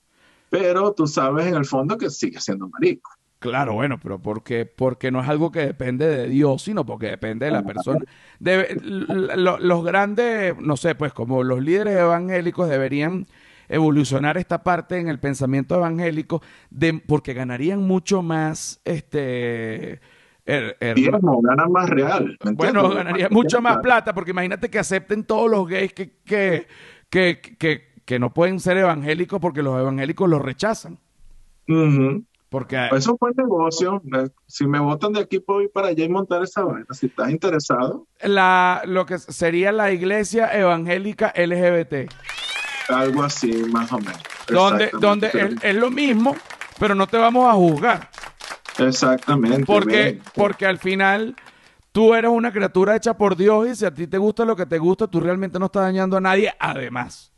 Pero 0.49 0.93
tú 0.93 1.07
sabes 1.07 1.47
en 1.47 1.55
el 1.55 1.65
fondo 1.65 1.97
que 1.97 2.09
sigue 2.09 2.39
siendo 2.39 2.69
marico. 2.69 3.11
Claro, 3.39 3.73
bueno, 3.73 3.99
pero 4.01 4.19
porque, 4.19 4.65
porque 4.65 5.11
no 5.11 5.21
es 5.21 5.27
algo 5.27 5.51
que 5.51 5.59
depende 5.65 6.07
de 6.07 6.29
Dios, 6.29 6.61
sino 6.61 6.85
porque 6.85 7.07
depende 7.07 7.47
de 7.47 7.51
la 7.51 7.63
persona. 7.63 7.99
Debe- 8.39 8.77
los 8.81 9.83
grandes, 9.83 10.57
no 10.59 10.77
sé, 10.77 10.95
pues 10.95 11.11
como 11.13 11.43
los 11.43 11.61
líderes 11.61 11.97
evangélicos 11.97 12.69
deberían 12.69 13.27
evolucionar 13.67 14.37
esta 14.37 14.63
parte 14.63 14.97
en 14.99 15.09
el 15.09 15.19
pensamiento 15.19 15.75
evangélico, 15.75 16.41
de, 16.69 16.93
porque 17.05 17.33
ganarían 17.33 17.81
mucho 17.81 18.21
más, 18.21 18.79
este, 18.85 19.99
er- 20.45 20.75
er- 20.79 20.95
Diezmo, 20.95 21.41
gana 21.41 21.65
más 21.67 21.89
real. 21.89 22.37
¿me 22.43 22.51
bueno, 22.51 22.89
ganaría 22.89 23.29
mucho 23.29 23.61
más 23.61 23.77
plata, 23.77 24.13
porque 24.13 24.31
imagínate 24.31 24.69
que 24.69 24.79
acepten 24.79 25.23
todos 25.23 25.49
los 25.49 25.67
gays 25.67 25.93
que, 25.93 26.17
que, 26.25 26.67
que, 27.09 27.39
que, 27.57 27.93
que 28.05 28.19
no 28.19 28.33
pueden 28.33 28.59
ser 28.59 28.77
evangélicos 28.77 29.39
porque 29.39 29.63
los 29.63 29.79
evangélicos 29.79 30.29
los 30.29 30.41
rechazan. 30.41 30.99
Ujú. 31.67 32.23
Porque 32.49 32.87
Eso 32.91 33.17
fue 33.17 33.31
negocio. 33.35 33.99
Si 34.45 34.67
me 34.67 34.77
votan 34.79 35.13
de 35.13 35.21
aquí, 35.21 35.39
puedo 35.39 35.61
ir 35.63 35.71
para 35.73 35.87
allá 35.87 36.03
y 36.03 36.09
montar 36.09 36.43
esa 36.43 36.63
vaina. 36.63 36.85
Si 36.91 37.07
estás 37.07 37.31
interesado, 37.31 38.05
la, 38.21 38.83
lo 38.85 39.07
que 39.07 39.17
sería 39.17 39.71
la 39.71 39.91
iglesia 39.91 40.53
evangélica 40.55 41.33
LGBT, 41.35 42.11
algo 42.89 43.23
así, 43.23 43.51
más 43.71 43.91
o 43.91 43.97
menos. 43.97 44.21
donde, 44.47 44.91
donde 44.99 45.27
es, 45.33 45.63
es 45.63 45.75
lo 45.75 45.89
mismo, 45.89 46.35
pero 46.79 46.93
no 46.93 47.07
te 47.07 47.17
vamos 47.17 47.49
a 47.49 47.53
juzgar, 47.53 48.09
Exactamente. 48.77 49.65
porque, 49.65 50.03
bien. 50.03 50.21
porque 50.35 50.65
al 50.65 50.79
final 50.79 51.35
tú 51.91 52.13
eres 52.13 52.31
una 52.31 52.51
criatura 52.51 52.95
hecha 52.95 53.15
por 53.15 53.35
Dios 53.35 53.67
y 53.69 53.75
si 53.75 53.85
a 53.85 53.93
ti 53.93 54.07
te 54.07 54.17
gusta 54.17 54.45
lo 54.45 54.55
que 54.55 54.65
te 54.65 54.77
gusta, 54.77 55.07
tú 55.07 55.19
realmente 55.19 55.59
no 55.59 55.67
estás 55.67 55.83
dañando 55.83 56.17
a 56.17 56.21
nadie, 56.21 56.53
además. 56.59 57.31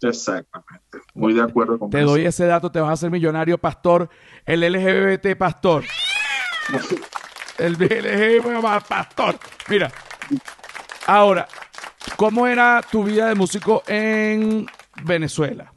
Exactamente. 0.00 0.98
Muy 1.14 1.32
de 1.32 1.42
acuerdo 1.42 1.78
con 1.78 1.90
Te 1.90 2.00
eso. 2.00 2.08
doy 2.08 2.26
ese 2.26 2.46
dato, 2.46 2.70
te 2.72 2.80
vas 2.80 2.90
a 2.90 2.92
hacer 2.94 3.10
millonario, 3.10 3.58
pastor, 3.58 4.08
el 4.44 4.60
LGBT 4.60 5.36
pastor, 5.36 5.84
el 7.58 7.72
LGBT 7.74 8.60
pastor. 8.88 9.38
Mira, 9.68 9.92
ahora, 11.06 11.46
¿cómo 12.16 12.46
era 12.46 12.82
tu 12.90 13.04
vida 13.04 13.28
de 13.28 13.34
músico 13.34 13.82
en 13.86 14.66
Venezuela? 15.04 15.72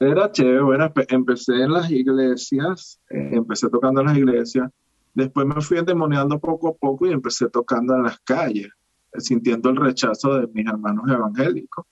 Era 0.00 0.32
chévere, 0.32 0.62
bueno, 0.62 0.86
empe- 0.86 1.06
empecé 1.10 1.52
en 1.62 1.72
las 1.72 1.90
iglesias, 1.90 2.98
eh, 3.10 3.30
empecé 3.32 3.68
tocando 3.68 4.00
en 4.00 4.06
las 4.06 4.16
iglesias, 4.16 4.70
después 5.12 5.46
me 5.46 5.60
fui 5.60 5.76
endemoniando 5.78 6.38
poco 6.40 6.68
a 6.68 6.74
poco 6.74 7.06
y 7.06 7.12
empecé 7.12 7.50
tocando 7.50 7.94
en 7.96 8.04
las 8.04 8.18
calles, 8.20 8.68
eh, 9.12 9.20
sintiendo 9.20 9.68
el 9.68 9.76
rechazo 9.76 10.38
de 10.38 10.46
mis 10.54 10.66
hermanos 10.66 11.04
evangélicos. 11.06 11.84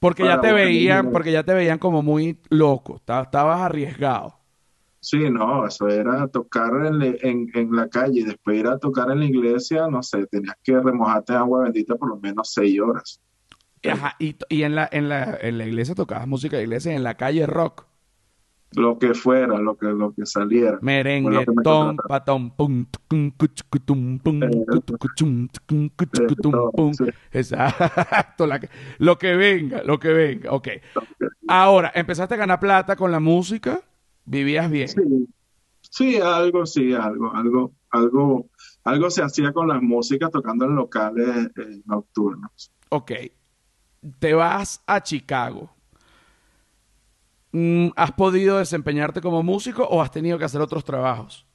Porque 0.00 0.24
ya 0.24 0.40
te 0.40 0.52
veían, 0.52 1.12
porque 1.12 1.30
ya 1.30 1.44
te 1.44 1.54
veían 1.54 1.78
como 1.78 2.02
muy 2.02 2.36
loco, 2.50 3.00
ta- 3.04 3.22
estabas 3.22 3.60
arriesgado. 3.60 4.34
Sí, 4.98 5.30
no, 5.30 5.64
eso 5.66 5.88
era 5.88 6.26
tocar 6.28 6.72
en, 6.86 6.98
le- 6.98 7.18
en, 7.22 7.48
en 7.54 7.74
la 7.76 7.88
calle 7.88 8.20
y 8.20 8.24
después 8.24 8.58
ir 8.58 8.66
a 8.66 8.78
tocar 8.78 9.10
en 9.12 9.20
la 9.20 9.24
iglesia, 9.26 9.86
no 9.88 10.02
sé, 10.02 10.26
tenías 10.26 10.56
que 10.64 10.80
remojarte 10.80 11.32
en 11.32 11.38
agua 11.38 11.62
bendita 11.64 11.94
por 11.94 12.08
lo 12.08 12.16
menos 12.18 12.50
seis 12.52 12.80
horas. 12.80 13.20
Ajá, 13.84 14.14
y, 14.18 14.36
y 14.48 14.62
en 14.62 14.74
la, 14.74 14.88
en 14.92 15.08
la, 15.08 15.36
en 15.40 15.58
la 15.58 15.66
iglesia 15.66 15.94
tocabas 15.94 16.28
música 16.28 16.56
de 16.56 16.62
iglesia, 16.62 16.94
en 16.94 17.02
la 17.02 17.16
calle 17.16 17.46
rock, 17.46 17.86
Lo 18.74 18.98
que 18.98 19.12
fuera, 19.12 19.58
lo 19.58 19.76
que, 19.76 19.86
lo 19.86 20.14
que 20.14 20.24
saliera. 20.24 20.78
merengue, 20.80 21.44
contrataron. 21.44 21.96
patón, 22.08 22.50
pum, 22.56 22.86
tucum, 22.86 23.30
cuchucutum, 23.32 24.18
pum, 24.18 24.42
Eh, 24.42 24.64
cutucuchum, 24.70 25.48
tucum, 25.48 25.88
cuchucutum, 25.90 26.52
pum. 26.70 26.92
Exacto, 27.32 28.46
la 28.46 28.60
que- 28.60 28.70
lo 28.98 29.18
que 29.18 29.34
venga, 29.36 29.82
lo 29.82 29.98
que 29.98 30.08
venga, 30.12 30.52
ok. 30.52 30.68
Ahora, 31.48 31.90
empezaste 31.94 32.34
a 32.34 32.38
ganar 32.38 32.60
plata 32.60 32.96
con 32.96 33.10
la 33.10 33.20
música, 33.20 33.80
vivías 34.24 34.70
bien. 34.70 34.88
Sí, 34.88 35.02
sí, 35.80 36.16
algo, 36.16 36.64
sí, 36.66 36.94
algo, 36.94 37.34
algo, 37.34 37.72
algo, 37.90 38.48
algo 38.84 39.10
se 39.10 39.22
hacía 39.22 39.52
con 39.52 39.68
las 39.68 39.82
músicas 39.82 40.30
tocando 40.30 40.64
en 40.64 40.76
locales 40.76 41.50
eh, 41.56 41.82
nocturnos. 41.84 42.72
Ok, 42.88 43.12
te 44.18 44.34
vas 44.34 44.82
a 44.86 45.02
Chicago. 45.02 45.70
Mm, 47.52 47.88
¿Has 47.96 48.12
podido 48.12 48.58
desempeñarte 48.58 49.20
como 49.20 49.42
músico 49.42 49.84
o 49.84 50.02
has 50.02 50.10
tenido 50.10 50.38
que 50.38 50.44
hacer 50.44 50.60
otros 50.60 50.84
trabajos? 50.84 51.46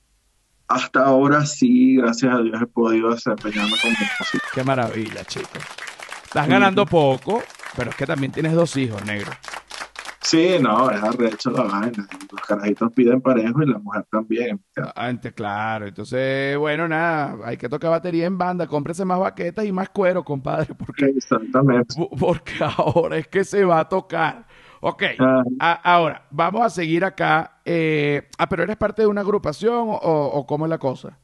Hasta 0.68 1.06
ahora 1.06 1.46
sí, 1.46 1.96
gracias 1.96 2.34
a 2.34 2.42
Dios 2.42 2.62
he 2.62 2.68
podido 2.68 3.12
desempeñarme 3.12 3.76
como 3.82 3.94
músico. 4.20 4.46
Qué 4.54 4.64
maravilla, 4.64 5.24
chico. 5.24 5.48
Estás 6.24 6.48
ganando 6.48 6.86
poco, 6.86 7.42
pero 7.76 7.90
es 7.90 7.96
que 7.96 8.06
también 8.06 8.32
tienes 8.32 8.54
dos 8.54 8.76
hijos, 8.76 9.04
negro. 9.06 9.32
Sí, 10.30 10.58
no, 10.60 10.92
es 10.92 11.02
arrecho 11.02 11.52
la 11.52 11.64
vaina. 11.64 12.06
Los 12.32 12.42
carajitos 12.42 12.92
piden 12.92 13.22
parejo 13.22 13.62
y 13.64 13.66
la 13.66 13.80
mujer 13.80 14.06
también. 14.12 14.62
Ente- 14.96 15.34
claro, 15.34 15.88
entonces, 15.88 16.58
bueno, 16.58 16.86
nada, 16.88 17.38
hay 17.46 17.56
que 17.56 17.70
tocar 17.70 17.92
batería 17.92 18.26
en 18.26 18.38
banda, 18.38 18.68
cómprese 18.68 19.06
más 19.06 19.20
baquetas 19.20 19.64
y 19.66 19.72
más 19.72 19.88
cuero, 19.90 20.26
compadre, 20.26 20.76
porque, 20.76 21.06
Exactamente. 21.06 21.96
porque 22.20 22.54
ahora 22.78 23.18
es 23.18 23.28
que 23.30 23.46
se 23.46 23.64
va 23.64 23.80
a 23.80 23.88
tocar. 23.88 24.46
Ok, 24.82 25.04
Ah, 25.20 25.44
a- 25.60 25.94
ahora, 25.96 26.28
vamos 26.30 26.62
a 26.62 26.70
seguir 26.70 27.06
acá. 27.06 27.62
eh, 27.64 28.28
ah, 28.38 28.50
pero 28.50 28.64
eres 28.64 28.76
parte 28.76 29.04
de 29.04 29.08
una 29.08 29.22
agrupación 29.22 29.88
o, 29.90 29.96
o 30.34 30.46
cómo 30.46 30.66
es 30.66 30.70
la 30.70 30.78
cosa? 30.78 31.18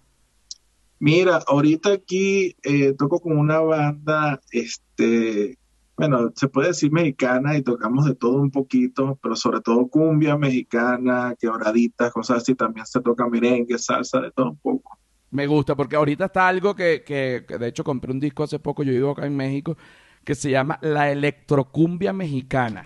Mira, 0.99 1.41
ahorita 1.45 1.91
aquí 1.91 2.55
eh, 2.63 2.93
toco 2.97 3.19
con 3.19 3.37
una 3.37 3.59
banda, 3.59 4.39
este, 4.51 5.57
bueno, 5.95 6.31
se 6.35 6.47
puede 6.47 6.69
decir 6.69 6.91
mexicana 6.91 7.55
y 7.55 7.61
tocamos 7.61 8.05
de 8.05 8.15
todo 8.15 8.41
un 8.41 8.49
poquito, 8.49 9.19
pero 9.21 9.35
sobre 9.35 9.61
todo 9.61 9.87
cumbia 9.87 10.37
mexicana, 10.37 11.35
quebraditas, 11.39 12.11
cosas 12.11 12.37
así. 12.37 12.55
También 12.55 12.85
se 12.85 12.99
toca 13.01 13.27
merengue, 13.27 13.77
salsa, 13.77 14.19
de 14.19 14.31
todo 14.31 14.51
un 14.51 14.57
poco. 14.57 14.97
Me 15.29 15.47
gusta, 15.47 15.75
porque 15.75 15.95
ahorita 15.95 16.25
está 16.25 16.47
algo 16.47 16.75
que, 16.75 17.03
que, 17.03 17.45
que 17.47 17.57
de 17.57 17.67
hecho 17.67 17.83
compré 17.83 18.11
un 18.11 18.19
disco 18.19 18.43
hace 18.43 18.59
poco, 18.59 18.83
yo 18.83 18.91
vivo 18.91 19.11
acá 19.11 19.25
en 19.25 19.35
México, 19.35 19.77
que 20.23 20.35
se 20.35 20.49
llama 20.49 20.79
La 20.81 21.11
Electrocumbia 21.11 22.13
Mexicana. 22.13 22.83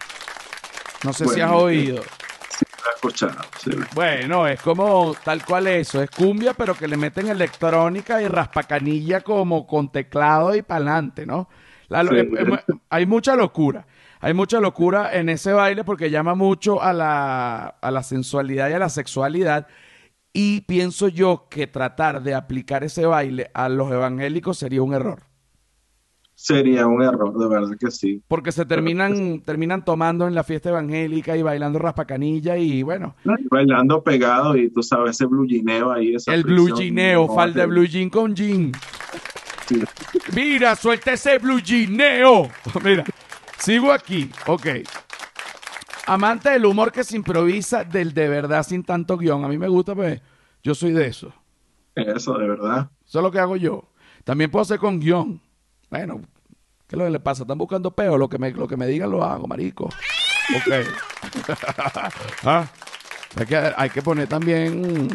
No 1.04 1.14
sé 1.14 1.28
si 1.28 1.42
has 1.42 1.52
oído. 1.52 2.02
Sí, 2.50 2.66
lo 2.84 2.92
he 2.92 2.96
escuchado. 2.96 3.42
sí. 3.60 3.72
Bueno, 3.94 4.48
es 4.48 4.62
como 4.62 5.14
tal 5.24 5.46
cual 5.46 5.68
eso, 5.68 6.02
es 6.02 6.10
cumbia, 6.10 6.54
pero 6.54 6.76
que 6.76 6.88
le 6.88 6.98
meten 6.98 7.28
electrónica 7.28 8.22
y 8.22 8.28
raspacanilla 8.28 9.22
como 9.22 9.68
con 9.68 9.92
teclado 9.92 10.56
y 10.56 10.62
pa'lante, 10.62 11.26
¿no? 11.26 11.48
La 11.90 12.04
lo- 12.04 12.12
Sí. 12.12 12.18
eh, 12.18 12.30
eh, 12.38 12.76
hay 12.90 13.06
mucha 13.06 13.36
locura, 13.36 13.88
hay 14.20 14.34
mucha 14.34 14.60
locura 14.60 15.16
en 15.18 15.30
ese 15.30 15.54
baile 15.54 15.84
porque 15.84 16.10
llama 16.10 16.36
mucho 16.36 16.82
a 16.82 16.94
la, 16.94 17.66
a 17.68 17.92
la 17.92 18.04
sensualidad 18.04 18.70
y 18.70 18.74
a 18.74 18.80
la 18.80 18.90
sexualidad. 18.90 19.68
Y 20.34 20.62
pienso 20.62 21.08
yo 21.08 21.48
que 21.50 21.66
tratar 21.68 22.22
de 22.22 22.36
aplicar 22.36 22.84
ese 22.84 23.06
baile 23.06 23.50
a 23.54 23.70
los 23.70 23.92
evangélicos 23.92 24.58
sería 24.58 24.84
un 24.84 24.94
error. 24.94 25.24
Sería 26.40 26.86
un 26.86 27.02
error, 27.02 27.36
de 27.36 27.48
verdad 27.48 27.76
que 27.80 27.90
sí. 27.90 28.22
Porque 28.28 28.52
se 28.52 28.64
terminan, 28.64 29.42
terminan 29.42 29.84
tomando 29.84 30.28
en 30.28 30.36
la 30.36 30.44
fiesta 30.44 30.70
evangélica 30.70 31.36
y 31.36 31.42
bailando 31.42 31.80
raspacanilla 31.80 32.58
y 32.58 32.84
bueno, 32.84 33.16
Bailando 33.50 34.04
pegado 34.04 34.56
y 34.56 34.70
tú 34.70 34.84
sabes, 34.84 35.12
ese 35.12 35.26
blue 35.26 35.48
jeaneo 35.48 35.92
ahí. 35.92 36.14
Esa 36.14 36.36
El 36.36 36.44
blue 36.44 36.68
jeaneo, 36.76 37.26
no, 37.26 37.34
falda 37.34 37.62
de 37.62 37.66
blue 37.68 37.86
jean 37.86 38.12
con 38.12 38.36
jean. 38.36 38.72
Mira, 40.34 40.76
suelta 40.76 41.14
ese 41.14 41.38
blue 41.38 41.60
jeaneo. 41.60 42.50
Mira, 42.84 43.06
sigo 43.58 43.92
aquí. 43.92 44.30
Ok. 44.46 44.68
Amante 46.06 46.50
del 46.50 46.66
humor 46.66 46.92
que 46.92 47.04
se 47.04 47.16
improvisa, 47.16 47.84
del 47.84 48.14
de 48.14 48.30
verdad 48.30 48.64
sin 48.64 48.84
tanto 48.84 49.18
guion. 49.18 49.44
A 49.44 49.48
mí 49.48 49.58
me 49.58 49.68
gusta, 49.68 49.94
pues, 49.94 50.22
yo 50.64 50.74
soy 50.74 50.94
de 50.94 51.08
eso. 51.08 51.34
Eso, 51.96 52.38
de 52.38 52.48
verdad. 52.48 52.90
Eso 53.06 53.20
es 53.20 53.24
lo 53.24 53.32
que 53.32 53.40
hago 53.40 53.58
yo. 53.58 53.90
También 54.24 54.52
puedo 54.52 54.64
hacer 54.64 54.80
con 54.80 55.00
guion. 55.00 55.42
Bueno, 55.90 56.22
¿qué 56.88 56.96
es 56.96 56.98
lo 56.98 57.06
que 57.06 57.12
le 57.12 57.20
pasa? 57.20 57.44
¿Están 57.44 57.58
buscando 57.58 57.92
peo? 57.92 58.18
Lo 58.18 58.30
que 58.30 58.38
me, 58.38 58.52
lo 58.52 58.68
que 58.68 58.78
me 58.78 58.88
digan 58.88 59.12
lo 59.12 59.24
hago, 59.24 59.48
marico. 59.48 59.86
Ok. 59.86 60.74
Ah, 62.44 62.66
hay, 63.36 63.46
que, 63.46 63.58
hay 63.76 63.90
que 63.90 64.02
poner 64.02 64.28
también... 64.28 65.10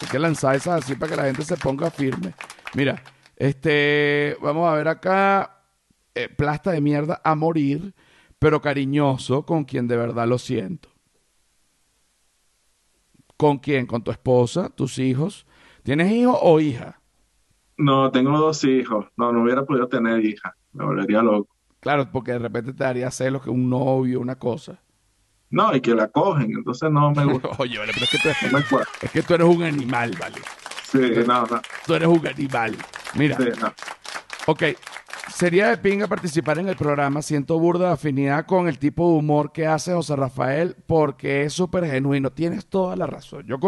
Hay 0.00 0.08
que 0.08 0.18
lanzar 0.18 0.56
esas 0.56 0.82
así 0.82 0.94
para 0.94 1.10
que 1.10 1.16
la 1.16 1.24
gente 1.24 1.44
se 1.44 1.56
ponga 1.56 1.90
firme. 1.90 2.34
Mira, 2.74 3.00
este... 3.36 4.36
Vamos 4.42 4.68
a 4.70 4.74
ver 4.74 4.88
acá... 4.88 5.64
eh, 6.14 6.28
plasta 6.30 6.72
de 6.72 6.80
mierda 6.82 7.20
a 7.24 7.34
morir, 7.36 7.94
pero 8.38 8.60
cariñoso 8.62 9.46
con 9.46 9.64
quien 9.64 9.88
de 9.88 9.96
verdad 9.98 10.28
lo 10.28 10.38
siento. 10.38 10.90
¿Con 13.36 13.58
quién? 13.58 13.86
¿Con 13.86 14.02
tu 14.02 14.10
esposa? 14.10 14.68
¿Tus 14.70 14.98
hijos? 14.98 15.46
¿Tienes 15.82 16.10
hijo 16.12 16.38
o 16.40 16.60
hija? 16.60 17.00
No, 17.78 18.10
tengo 18.10 18.38
dos 18.38 18.64
hijos. 18.64 19.06
No, 19.16 19.32
no 19.32 19.42
hubiera 19.42 19.64
podido 19.64 19.88
tener 19.88 20.24
hija. 20.24 20.56
Me 20.72 20.84
volvería 20.84 21.22
loco. 21.22 21.54
Claro, 21.80 22.10
porque 22.12 22.32
de 22.32 22.38
repente 22.38 22.72
te 22.74 22.84
daría 22.84 23.10
celos 23.10 23.42
que 23.42 23.50
un 23.50 23.70
novio, 23.70 24.20
una 24.20 24.38
cosa. 24.38 24.82
No, 25.50 25.74
y 25.74 25.80
que 25.80 25.94
la 25.94 26.08
cogen. 26.08 26.52
Entonces 26.52 26.90
no 26.90 27.12
me 27.12 27.24
gusta. 27.24 27.48
Oye, 27.58 27.78
vale, 27.78 27.92
pero 27.92 28.04
es 28.04 28.10
que 28.10 28.18
tú 28.18 28.28
eres, 28.28 28.52
No 28.52 28.58
es 28.58 29.10
que 29.10 29.22
tú 29.22 29.34
eres 29.34 29.46
un 29.48 29.62
animal, 29.62 30.16
vale. 30.16 30.46
Sí, 30.82 30.98
no, 31.26 31.46
no. 31.46 31.60
Tú 31.84 31.94
eres 31.94 32.08
un 32.08 32.26
animal. 32.26 32.86
Mira, 33.18 33.36
sí, 33.36 33.44
no. 33.60 33.72
ok. 34.46 34.62
Sería 35.34 35.68
de 35.68 35.76
pinga 35.78 36.06
participar 36.06 36.58
en 36.58 36.68
el 36.68 36.76
programa. 36.76 37.20
Siento 37.20 37.58
burda 37.58 37.88
de 37.88 37.94
afinidad 37.94 38.46
con 38.46 38.68
el 38.68 38.78
tipo 38.78 39.10
de 39.10 39.18
humor 39.18 39.52
que 39.52 39.66
hace 39.66 39.92
José 39.92 40.14
Rafael 40.16 40.76
porque 40.86 41.42
es 41.42 41.52
súper 41.52 41.84
genuino. 41.86 42.30
Tienes 42.30 42.66
toda 42.66 42.94
la 42.96 43.06
razón. 43.06 43.44
Yo 43.46 43.58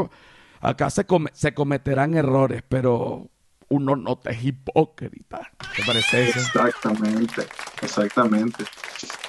acá 0.60 0.88
se, 0.88 1.04
come- 1.04 1.30
se 1.34 1.52
cometerán 1.54 2.14
errores, 2.14 2.62
pero 2.68 3.28
uno 3.70 3.96
no 3.96 4.16
te 4.16 4.30
es 4.30 4.44
hipócrita. 4.44 5.50
¿Te 5.76 5.82
parece 5.84 6.28
eso? 6.30 6.38
Exactamente. 6.38 7.46
Exactamente. 7.82 8.64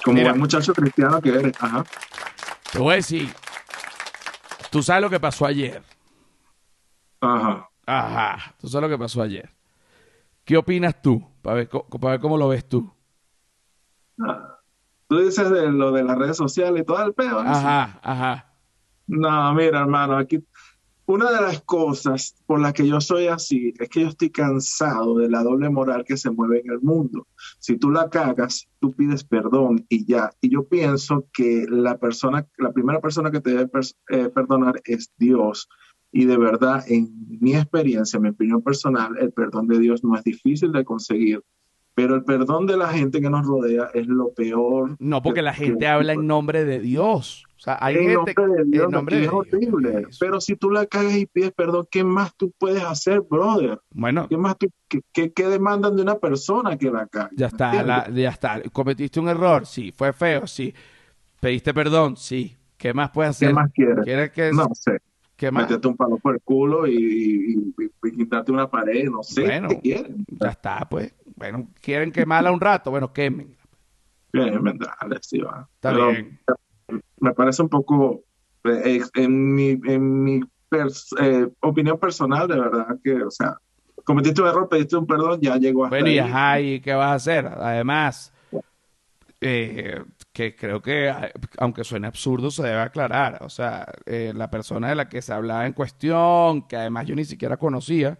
Como 0.04 0.16
Mira. 0.18 0.30
el 0.30 0.38
muchacho 0.38 0.72
cristiano 0.72 1.20
que 1.20 1.30
eres. 1.30 1.52
Ajá. 1.60 1.84
Te 2.72 2.78
voy 2.78 2.92
a 2.92 2.96
decir. 2.96 3.28
Tú 4.70 4.82
sabes 4.84 5.02
lo 5.02 5.10
que 5.10 5.18
pasó 5.20 5.44
ayer. 5.46 5.82
Ajá. 7.20 7.68
Ajá, 7.86 8.54
tú 8.60 8.68
sabes 8.68 8.88
lo 8.88 8.96
que 8.96 9.02
pasó 9.02 9.20
ayer. 9.20 9.50
¿Qué 10.50 10.56
opinas 10.56 11.00
tú? 11.00 11.22
Para 11.42 11.54
ver, 11.58 11.68
co- 11.68 11.86
para 11.86 12.14
ver 12.14 12.20
cómo 12.20 12.36
lo 12.36 12.48
ves 12.48 12.68
tú. 12.68 12.92
Ah. 14.18 14.58
Tú 15.06 15.18
dices 15.20 15.48
de 15.48 15.70
lo 15.70 15.92
de 15.92 16.02
las 16.02 16.18
redes 16.18 16.36
sociales 16.36 16.82
y 16.82 16.84
todo 16.84 17.00
el 17.06 17.14
peo. 17.14 17.44
¿no? 17.44 17.48
Ajá, 17.48 18.00
ajá. 18.02 18.52
No, 19.06 19.54
mira, 19.54 19.78
hermano, 19.78 20.16
aquí 20.16 20.44
una 21.06 21.30
de 21.30 21.40
las 21.40 21.60
cosas 21.62 22.34
por 22.46 22.58
las 22.60 22.72
que 22.72 22.84
yo 22.84 23.00
soy 23.00 23.28
así 23.28 23.72
es 23.78 23.88
que 23.90 24.00
yo 24.00 24.08
estoy 24.08 24.30
cansado 24.30 25.18
de 25.18 25.28
la 25.30 25.44
doble 25.44 25.70
moral 25.70 26.04
que 26.04 26.16
se 26.16 26.32
mueve 26.32 26.62
en 26.64 26.72
el 26.72 26.80
mundo. 26.80 27.28
Si 27.60 27.76
tú 27.76 27.92
la 27.92 28.10
cagas, 28.10 28.68
tú 28.80 28.90
pides 28.90 29.22
perdón 29.22 29.86
y 29.88 30.04
ya. 30.04 30.32
Y 30.40 30.50
yo 30.50 30.66
pienso 30.68 31.28
que 31.32 31.64
la 31.68 31.96
persona, 31.96 32.44
la 32.58 32.72
primera 32.72 33.00
persona 33.00 33.30
que 33.30 33.40
te 33.40 33.50
debe 33.50 33.70
eh, 34.08 34.28
perdonar 34.30 34.80
es 34.84 35.12
Dios. 35.16 35.68
Y 36.12 36.24
de 36.24 36.36
verdad, 36.36 36.82
en 36.88 37.08
mi 37.40 37.54
experiencia, 37.54 38.18
mi 38.18 38.30
opinión 38.30 38.62
personal, 38.62 39.16
el 39.18 39.32
perdón 39.32 39.66
de 39.68 39.78
Dios 39.78 40.02
no 40.02 40.16
es 40.16 40.24
difícil 40.24 40.72
de 40.72 40.84
conseguir, 40.84 41.42
pero 41.94 42.14
el 42.16 42.24
perdón 42.24 42.66
de 42.66 42.76
la 42.76 42.88
gente 42.88 43.20
que 43.20 43.30
nos 43.30 43.46
rodea 43.46 43.90
es 43.94 44.06
lo 44.08 44.32
peor. 44.32 44.96
No, 44.98 45.22
porque 45.22 45.38
que- 45.40 45.42
la 45.44 45.52
gente 45.54 45.78
que- 45.80 45.86
habla 45.86 46.12
en 46.14 46.26
nombre 46.26 46.64
de 46.64 46.80
Dios. 46.80 47.44
O 47.56 47.62
sea, 47.62 47.76
hay 47.80 47.94
en 47.96 48.00
gente 48.08 48.34
nombre 48.34 48.56
de 48.56 48.64
Dios, 48.70 48.84
en 48.86 48.90
nombre 48.90 49.16
aquí 49.16 49.20
de 49.20 49.26
es 49.26 49.30
Dios. 49.30 49.46
horrible. 49.52 50.06
Pero 50.18 50.40
si 50.40 50.56
tú 50.56 50.70
la 50.70 50.86
cagas 50.86 51.14
y 51.14 51.26
pides 51.26 51.52
perdón, 51.52 51.86
¿qué 51.90 52.02
más 52.02 52.34
tú 52.36 52.52
puedes 52.58 52.82
hacer, 52.82 53.20
brother? 53.20 53.78
Bueno, 53.90 54.26
¿Qué 54.28 54.36
más 54.38 54.56
tú, 54.56 54.68
qué, 54.88 55.02
qué- 55.12 55.30
qué 55.32 55.46
demandan 55.46 55.94
de 55.94 56.02
una 56.02 56.14
persona 56.18 56.76
que 56.78 56.90
la 56.90 57.06
cague? 57.06 57.36
ya 57.36 57.46
está, 57.48 57.82
la- 57.82 58.08
ya 58.10 58.30
está. 58.30 58.62
¿Cometiste 58.72 59.20
un 59.20 59.28
error? 59.28 59.66
Sí. 59.66 59.92
¿Fue 59.94 60.12
feo? 60.14 60.46
Sí. 60.46 60.72
¿Pediste 61.38 61.72
perdón? 61.74 62.16
Sí. 62.16 62.56
¿Qué 62.78 62.94
más 62.94 63.10
puedes 63.10 63.38
¿Qué 63.38 63.44
hacer? 63.46 63.54
más 63.54 63.70
quieres? 63.72 63.98
¿Quieres 64.04 64.30
que 64.30 64.50
No 64.52 64.66
sé, 64.72 64.98
qué 65.40 65.50
más? 65.50 65.62
meterte 65.64 65.88
un 65.88 65.96
palo 65.96 66.18
por 66.18 66.34
el 66.34 66.40
culo 66.42 66.86
y, 66.86 66.92
y- 66.94 67.74
y- 67.82 67.90
y 68.08 68.16
quitarte 68.16 68.52
una 68.52 68.68
pared, 68.70 69.08
no 69.08 69.22
sé, 69.22 69.42
Bueno. 69.42 69.68
¿qué 69.68 69.80
quieren? 69.80 70.24
Ya 70.28 70.50
está, 70.50 70.86
pues. 70.88 71.14
Bueno, 71.36 71.68
¿quieren 71.80 72.12
quemarla 72.12 72.52
un 72.52 72.60
rato? 72.60 72.90
Bueno, 72.90 73.12
quemen. 73.12 73.56
Bien, 74.32 74.62
dale, 74.62 75.18
sí, 75.22 75.38
va. 75.38 75.66
Está 75.74 75.92
Pero 75.92 76.10
bien. 76.12 76.38
Me 77.20 77.32
parece 77.32 77.62
un 77.62 77.68
poco, 77.68 78.24
eh, 78.64 79.00
en 79.14 79.54
mi, 79.54 79.70
en 79.70 80.22
mi 80.22 80.40
pers- 80.70 81.14
eh, 81.20 81.50
opinión 81.60 81.98
personal, 81.98 82.46
de 82.46 82.60
verdad 82.60 82.98
que, 83.02 83.22
o 83.22 83.30
sea, 83.30 83.56
cometiste 84.04 84.42
un 84.42 84.48
error, 84.48 84.68
pediste 84.68 84.96
un 84.96 85.06
perdón, 85.06 85.40
ya 85.40 85.56
llegó 85.56 85.84
hasta 85.84 85.96
Bueno, 85.96 86.08
y 86.10 86.18
ahí. 86.18 86.30
ajá, 86.30 86.60
¿y 86.60 86.80
qué 86.80 86.94
vas 86.94 87.10
a 87.10 87.14
hacer? 87.14 87.46
Además, 87.46 88.32
eh, 89.40 90.02
que 90.40 90.56
creo 90.56 90.80
que, 90.80 91.12
aunque 91.58 91.84
suene 91.84 92.06
absurdo, 92.06 92.50
se 92.50 92.62
debe 92.62 92.80
aclarar. 92.80 93.42
O 93.42 93.50
sea, 93.50 93.86
eh, 94.06 94.32
la 94.34 94.50
persona 94.50 94.88
de 94.88 94.94
la 94.94 95.08
que 95.08 95.20
se 95.20 95.32
hablaba 95.32 95.66
en 95.66 95.74
cuestión, 95.74 96.66
que 96.66 96.76
además 96.76 97.06
yo 97.06 97.14
ni 97.14 97.24
siquiera 97.24 97.58
conocía, 97.58 98.18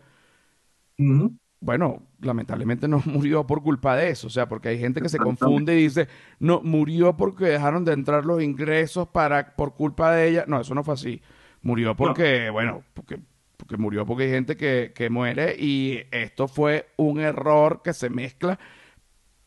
bueno, 1.60 2.02
lamentablemente 2.20 2.88
no 2.88 3.02
murió 3.06 3.46
por 3.46 3.62
culpa 3.62 3.96
de 3.96 4.10
eso. 4.10 4.26
O 4.26 4.30
sea, 4.30 4.48
porque 4.48 4.68
hay 4.68 4.78
gente 4.78 5.00
que 5.00 5.08
se 5.08 5.18
confunde 5.18 5.78
y 5.78 5.84
dice, 5.84 6.08
no, 6.38 6.60
murió 6.62 7.16
porque 7.16 7.46
dejaron 7.46 7.84
de 7.86 7.92
entrar 7.92 8.26
los 8.26 8.42
ingresos 8.42 9.08
para, 9.08 9.56
por 9.56 9.74
culpa 9.74 10.12
de 10.12 10.28
ella. 10.28 10.44
No, 10.46 10.60
eso 10.60 10.74
no 10.74 10.84
fue 10.84 10.94
así. 10.94 11.22
Murió 11.62 11.96
porque, 11.96 12.50
bueno, 12.50 12.82
porque, 12.92 13.18
porque 13.56 13.76
murió 13.78 14.04
porque 14.04 14.24
hay 14.24 14.30
gente 14.30 14.56
que, 14.56 14.92
que 14.94 15.08
muere 15.08 15.56
y 15.58 16.00
esto 16.10 16.48
fue 16.48 16.88
un 16.96 17.20
error 17.20 17.80
que 17.82 17.94
se 17.94 18.10
mezcla, 18.10 18.58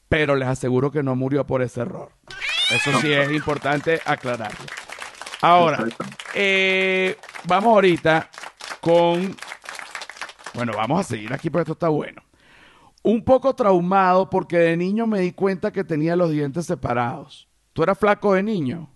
pero 0.09 0.35
les 0.35 0.47
aseguro 0.47 0.91
que 0.91 1.03
no 1.03 1.15
murió 1.15 1.45
por 1.45 1.61
ese 1.61 1.81
error. 1.81 2.11
Eso 2.71 2.99
sí 2.99 3.11
es 3.11 3.31
importante 3.31 3.99
aclararlo. 4.05 4.65
Ahora, 5.41 5.85
eh, 6.33 7.17
vamos 7.45 7.73
ahorita 7.73 8.29
con... 8.79 9.35
Bueno, 10.53 10.73
vamos 10.75 10.99
a 10.99 11.03
seguir 11.03 11.33
aquí 11.33 11.49
porque 11.49 11.63
esto 11.63 11.73
está 11.73 11.89
bueno. 11.89 12.21
Un 13.01 13.23
poco 13.23 13.53
traumado 13.53 14.29
porque 14.29 14.57
de 14.57 14.77
niño 14.77 15.05
me 15.07 15.19
di 15.19 15.33
cuenta 15.33 15.71
que 15.71 15.83
tenía 15.83 16.15
los 16.15 16.31
dientes 16.31 16.65
separados. 16.65 17.49
¿Tú 17.73 17.83
eras 17.83 17.97
flaco 17.97 18.33
de 18.33 18.43
niño? 18.43 18.89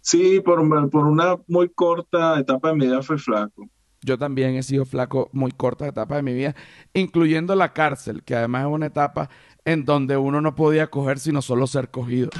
Sí, 0.00 0.40
por, 0.40 0.90
por 0.90 1.06
una 1.06 1.36
muy 1.48 1.68
corta 1.68 2.38
etapa 2.38 2.68
de 2.68 2.74
mi 2.74 2.86
vida 2.86 3.02
fue 3.02 3.18
flaco. 3.18 3.68
Yo 4.00 4.16
también 4.16 4.54
he 4.54 4.62
sido 4.62 4.84
flaco 4.84 5.28
muy 5.32 5.50
cortas 5.50 5.88
etapas 5.88 6.18
de 6.18 6.22
mi 6.22 6.32
vida, 6.32 6.54
incluyendo 6.94 7.54
la 7.56 7.72
cárcel, 7.72 8.22
que 8.22 8.36
además 8.36 8.66
es 8.66 8.72
una 8.72 8.86
etapa 8.86 9.28
en 9.64 9.84
donde 9.84 10.16
uno 10.16 10.40
no 10.40 10.54
podía 10.54 10.86
coger 10.88 11.18
sino 11.18 11.42
solo 11.42 11.66
ser 11.66 11.90
cogido. 11.90 12.30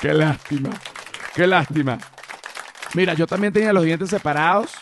qué 0.00 0.14
lástima, 0.14 0.70
qué 1.34 1.46
lástima. 1.46 1.98
Mira, 2.94 3.14
yo 3.14 3.26
también 3.26 3.52
tenía 3.52 3.72
los 3.72 3.84
dientes 3.84 4.08
separados. 4.10 4.72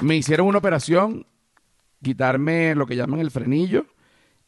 Me 0.00 0.16
hicieron 0.16 0.46
una 0.46 0.58
operación, 0.58 1.26
quitarme 2.02 2.74
lo 2.74 2.86
que 2.86 2.96
llaman 2.96 3.20
el 3.20 3.30
frenillo, 3.30 3.86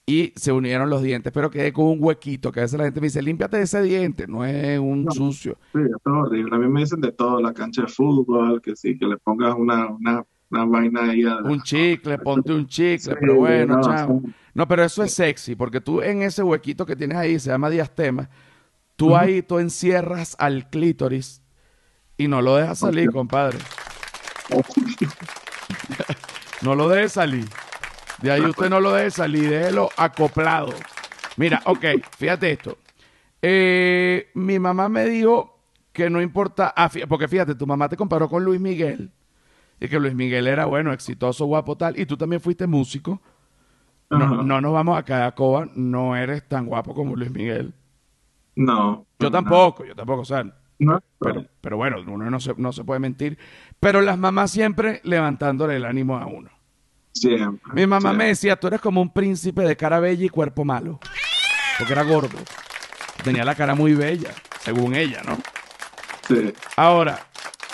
y 0.06 0.32
se 0.36 0.52
unieron 0.52 0.90
los 0.90 1.02
dientes, 1.02 1.32
pero 1.32 1.50
quedé 1.50 1.72
con 1.72 1.86
un 1.86 1.98
huequito, 2.00 2.52
que 2.52 2.60
a 2.60 2.62
veces 2.62 2.78
la 2.78 2.84
gente 2.84 3.00
me 3.00 3.08
dice, 3.08 3.22
límpiate 3.22 3.60
ese 3.60 3.82
diente, 3.82 4.26
no 4.26 4.44
es 4.44 4.78
un 4.78 5.04
No. 5.04 5.10
sucio. 5.12 5.58
Sí, 5.72 5.80
es 5.80 5.96
horrible. 6.04 6.56
A 6.56 6.58
mí 6.58 6.68
me 6.68 6.80
dicen 6.80 7.00
de 7.00 7.12
todo, 7.12 7.40
la 7.40 7.52
cancha 7.52 7.82
de 7.82 7.88
fútbol, 7.88 8.60
que 8.62 8.74
sí, 8.76 8.96
que 8.98 9.06
le 9.06 9.16
pongas 9.18 9.54
una, 9.56 9.86
una, 9.86 10.24
una 10.50 10.64
vaina 10.64 11.38
Un 11.44 11.62
chicle, 11.62 12.18
ponte 12.18 12.52
un 12.52 12.66
chicle, 12.66 12.98
Sí, 12.98 13.10
pero 13.18 13.36
bueno, 13.36 13.76
no, 13.76 13.82
chao. 13.82 14.20
sí. 14.24 14.32
No, 14.52 14.66
pero 14.66 14.84
eso 14.84 15.02
es 15.04 15.14
sexy, 15.14 15.54
porque 15.54 15.80
tú 15.80 16.02
en 16.02 16.22
ese 16.22 16.42
huequito 16.42 16.84
que 16.84 16.96
tienes 16.96 17.16
ahí, 17.16 17.38
se 17.38 17.50
llama 17.50 17.70
diastema, 17.70 18.28
tú 18.96 19.16
ahí 19.16 19.42
tú 19.42 19.58
encierras 19.58 20.34
al 20.38 20.68
clítoris 20.68 21.42
y 22.18 22.26
no 22.28 22.42
lo 22.42 22.56
dejas 22.56 22.80
salir, 22.80 23.10
compadre. 23.12 23.58
No 26.62 26.74
lo 26.74 26.88
dejes 26.88 27.12
salir. 27.12 27.46
De 28.20 28.30
ahí 28.30 28.42
usted 28.42 28.68
no 28.68 28.80
lo 28.80 28.92
deje 28.92 29.12
salir, 29.12 29.48
déjelo 29.48 29.88
acoplado. 29.96 30.74
Mira, 31.36 31.62
ok, 31.64 31.84
fíjate 32.18 32.50
esto. 32.50 32.76
Eh, 33.40 34.30
mi 34.34 34.58
mamá 34.58 34.88
me 34.88 35.06
dijo 35.06 35.58
que 35.92 36.10
no 36.10 36.20
importa, 36.20 36.74
ah, 36.76 36.90
porque 37.08 37.28
fíjate, 37.28 37.54
tu 37.54 37.66
mamá 37.66 37.88
te 37.88 37.96
comparó 37.96 38.28
con 38.28 38.44
Luis 38.44 38.60
Miguel 38.60 39.10
y 39.80 39.88
que 39.88 39.98
Luis 39.98 40.14
Miguel 40.14 40.46
era 40.46 40.66
bueno, 40.66 40.92
exitoso, 40.92 41.46
guapo, 41.46 41.76
tal, 41.76 41.98
y 41.98 42.06
tú 42.06 42.16
también 42.16 42.40
fuiste 42.40 42.66
músico. 42.66 43.20
No, 44.10 44.42
no 44.42 44.60
nos 44.60 44.72
vamos 44.72 44.98
a 44.98 45.04
caer 45.04 45.22
a 45.22 45.32
coba, 45.34 45.68
no 45.74 46.16
eres 46.16 46.46
tan 46.48 46.66
guapo 46.66 46.94
como 46.94 47.14
Luis 47.16 47.30
Miguel. 47.30 47.72
No. 48.56 49.06
Yo 49.18 49.28
no, 49.28 49.30
tampoco, 49.30 49.84
yo 49.84 49.94
tampoco, 49.94 50.22
o 50.22 50.24
sea, 50.24 50.44
No, 50.78 51.00
pero, 51.20 51.44
pero 51.60 51.76
bueno, 51.76 51.98
uno 52.06 52.28
no 52.28 52.40
se, 52.40 52.54
no 52.56 52.72
se 52.72 52.84
puede 52.84 52.98
mentir. 53.00 53.38
Pero 53.78 54.00
las 54.00 54.18
mamás 54.18 54.50
siempre 54.50 55.00
levantándole 55.04 55.76
el 55.76 55.84
ánimo 55.84 56.16
a 56.18 56.26
uno. 56.26 56.50
siempre. 57.12 57.72
Mi 57.72 57.86
mamá 57.86 58.12
me 58.12 58.26
decía, 58.26 58.58
tú 58.58 58.66
eres 58.66 58.80
como 58.80 59.00
un 59.00 59.12
príncipe 59.12 59.62
de 59.62 59.76
cara 59.76 60.00
bella 60.00 60.24
y 60.24 60.28
cuerpo 60.28 60.64
malo. 60.64 60.98
Porque 61.78 61.92
era 61.92 62.02
gordo. 62.02 62.38
Tenía 63.22 63.44
la 63.44 63.54
cara 63.54 63.74
muy 63.74 63.94
bella, 63.94 64.30
según 64.60 64.94
ella, 64.94 65.22
¿no? 65.24 65.38
Sí. 66.26 66.52
Ahora, 66.76 67.26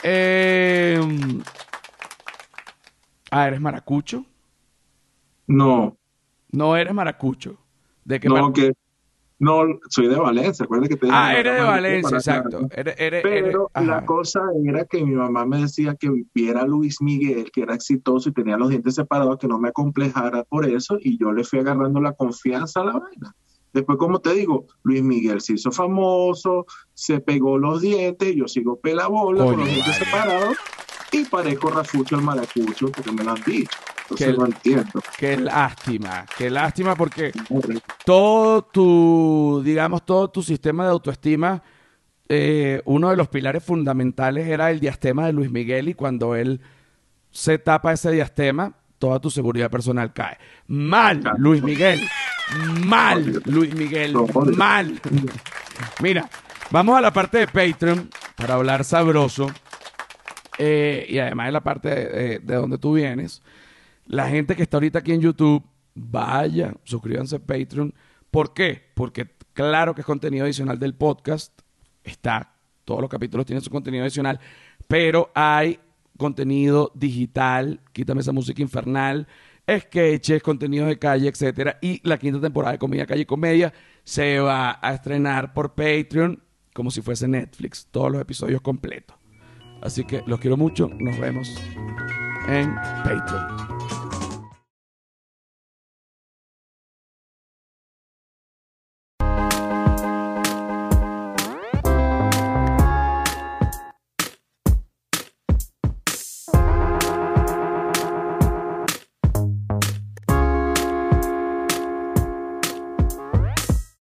eh, 0.03 1.01
ah, 3.31 3.49
¿eres 3.49 3.61
maracucho? 3.61 4.25
No, 5.47 5.97
No 6.51 6.77
eres 6.77 6.95
maracucho. 6.95 7.59
¿De 8.05 8.21
qué 8.21 8.29
no, 8.29 8.35
mar- 8.35 8.53
que. 8.53 8.73
No, 9.39 9.65
soy 9.91 10.09
de 10.09 10.17
Valencia, 10.17 10.65
acuérdate 10.65 10.95
que 10.95 10.97
te 10.97 11.07
dije 11.07 11.19
Ah, 11.19 11.39
eres 11.39 11.57
de 11.57 11.61
Valencia, 11.61 12.17
exacto. 12.17 12.61
Eres, 12.71 12.95
eres, 12.99 13.23
Pero 13.23 13.71
la 13.75 14.07
cosa 14.07 14.41
era 14.65 14.87
que 14.87 15.05
mi 15.05 15.15
mamá 15.15 15.45
me 15.45 15.59
decía 15.61 15.95
que 15.95 16.11
viera 16.35 16.63
a 16.63 16.67
Luis 16.67 17.03
Miguel, 17.03 17.51
que 17.51 17.61
era 17.61 17.75
exitoso 17.75 18.31
y 18.31 18.33
tenía 18.33 18.57
los 18.57 18.71
dientes 18.71 18.95
separados, 18.95 19.37
que 19.39 19.47
no 19.47 19.59
me 19.59 19.69
acomplejara 19.69 20.45
por 20.45 20.67
eso, 20.67 20.97
y 20.99 21.19
yo 21.19 21.33
le 21.33 21.45
fui 21.45 21.59
agarrando 21.59 22.01
la 22.01 22.13
confianza 22.13 22.81
a 22.81 22.85
la 22.85 22.93
vaina. 22.93 23.35
Después, 23.75 23.99
como 23.99 24.21
te 24.21 24.33
digo, 24.33 24.65
Luis 24.85 25.03
Miguel 25.03 25.43
se 25.43 25.53
hizo 25.53 25.71
famoso, 25.71 26.65
se 26.95 27.21
pegó 27.21 27.59
los 27.59 27.83
dientes, 27.83 28.35
yo 28.35 28.49
sigo 28.49 28.81
pelabola 28.81 29.45
con 29.45 29.59
los 29.59 29.69
dientes 29.69 29.97
separados 29.97 30.57
y 31.13 31.25
parezco 31.25 31.71
Rafucho 31.71 32.17
el 32.17 32.23
maracucho, 32.23 32.91
porque 32.91 33.13
me 33.13 33.25
lo 33.25 33.33
han 33.33 33.43
dicho. 33.45 33.71
Entonces 34.03 34.27
Que- 34.29 34.33
no 34.39 34.47
entiendo. 34.47 35.03
Qué 35.19 35.37
lástima, 35.37 36.27
qué 36.39 36.49
lástima 36.51 36.95
porque 36.95 37.33
todo 38.05 38.63
tu, 38.63 39.63
digamos, 39.65 40.05
todo 40.07 40.29
tu 40.31 40.43
sistema 40.43 40.85
de 40.85 40.91
autoestima, 40.91 41.63
eh, 42.29 42.83
uno 42.85 43.11
de 43.11 43.17
los 43.17 43.29
pilares 43.29 43.65
fundamentales 43.65 44.47
era 44.49 44.71
el 44.71 44.81
diastema 44.81 45.27
de 45.27 45.33
Luis 45.33 45.51
Miguel 45.51 45.89
y 45.89 45.95
cuando 45.95 46.35
él 46.37 46.61
se 47.31 47.59
tapa 47.59 47.93
ese 47.93 48.11
diastema, 48.13 48.73
toda 48.99 49.21
tu 49.21 49.29
seguridad 49.31 49.71
personal 49.71 50.13
cae. 50.13 50.39
Mal. 50.69 51.23
Luis 51.39 51.63
Miguel. 51.63 52.01
Mal, 52.85 53.43
Luis 53.47 53.75
Miguel. 53.75 54.15
Mal. 54.57 55.01
Mira, 56.01 56.29
vamos 56.71 56.97
a 56.97 57.01
la 57.01 57.13
parte 57.13 57.39
de 57.39 57.47
Patreon 57.49 58.09
para 58.37 58.55
hablar 58.55 58.85
sabroso. 58.85 59.51
Eh, 60.59 61.07
y 61.09 61.19
además 61.19 61.47
de 61.47 61.53
la 61.53 61.63
parte 61.63 61.89
de, 61.89 62.39
de 62.39 62.55
donde 62.55 62.79
tú 62.79 62.95
vienes. 62.95 63.43
La 64.07 64.29
gente 64.29 64.55
que 64.55 64.63
está 64.63 64.77
ahorita 64.77 65.01
aquí 65.01 65.13
en 65.13 65.21
YouTube, 65.21 65.63
vaya, 65.95 66.75
suscríbanse 66.85 67.37
a 67.37 67.39
Patreon. 67.41 67.93
¿Por 68.31 68.55
qué? 68.55 68.83
Porque 68.95 69.29
claro 69.53 69.95
que 69.95 70.03
es 70.03 70.07
contenido 70.07 70.45
adicional 70.45 70.79
del 70.79 70.95
podcast. 70.95 71.61
Está, 72.05 72.55
todos 72.85 73.01
los 73.01 73.11
capítulos 73.11 73.47
tienen 73.47 73.63
su 73.63 73.71
contenido 73.71 74.05
adicional, 74.05 74.39
pero 74.87 75.31
hay 75.35 75.81
contenido 76.17 76.93
digital, 76.95 77.81
quítame 77.93 78.21
esa 78.21 78.33
música 78.33 78.63
infernal, 78.63 79.27
sketches, 79.69 80.43
contenido 80.43 80.87
de 80.87 80.99
calle, 80.99 81.29
etcétera. 81.29 81.79
Y 81.83 82.01
la 82.09 82.19
quinta 82.19 82.41
temporada 82.41 82.73
de 82.73 82.79
Comida 82.79 83.07
Calle 83.07 83.23
y 83.23 83.27
Comedia 83.27 83.73
se 84.05 84.39
va 84.39 84.79
a 84.81 84.95
estrenar 84.95 85.53
por 85.53 85.75
Patreon 85.75 86.43
como 86.73 86.91
si 86.91 87.01
fuese 87.01 87.27
Netflix, 87.27 87.89
todos 87.91 88.13
los 88.13 88.21
episodios 88.21 88.61
completos. 88.61 89.16
Así 89.81 90.05
que 90.05 90.23
los 90.27 90.41
quiero 90.41 90.57
mucho, 90.57 90.91
nos 90.99 91.19
vemos 91.19 91.63
en 92.49 92.75
Patreon. 93.05 93.76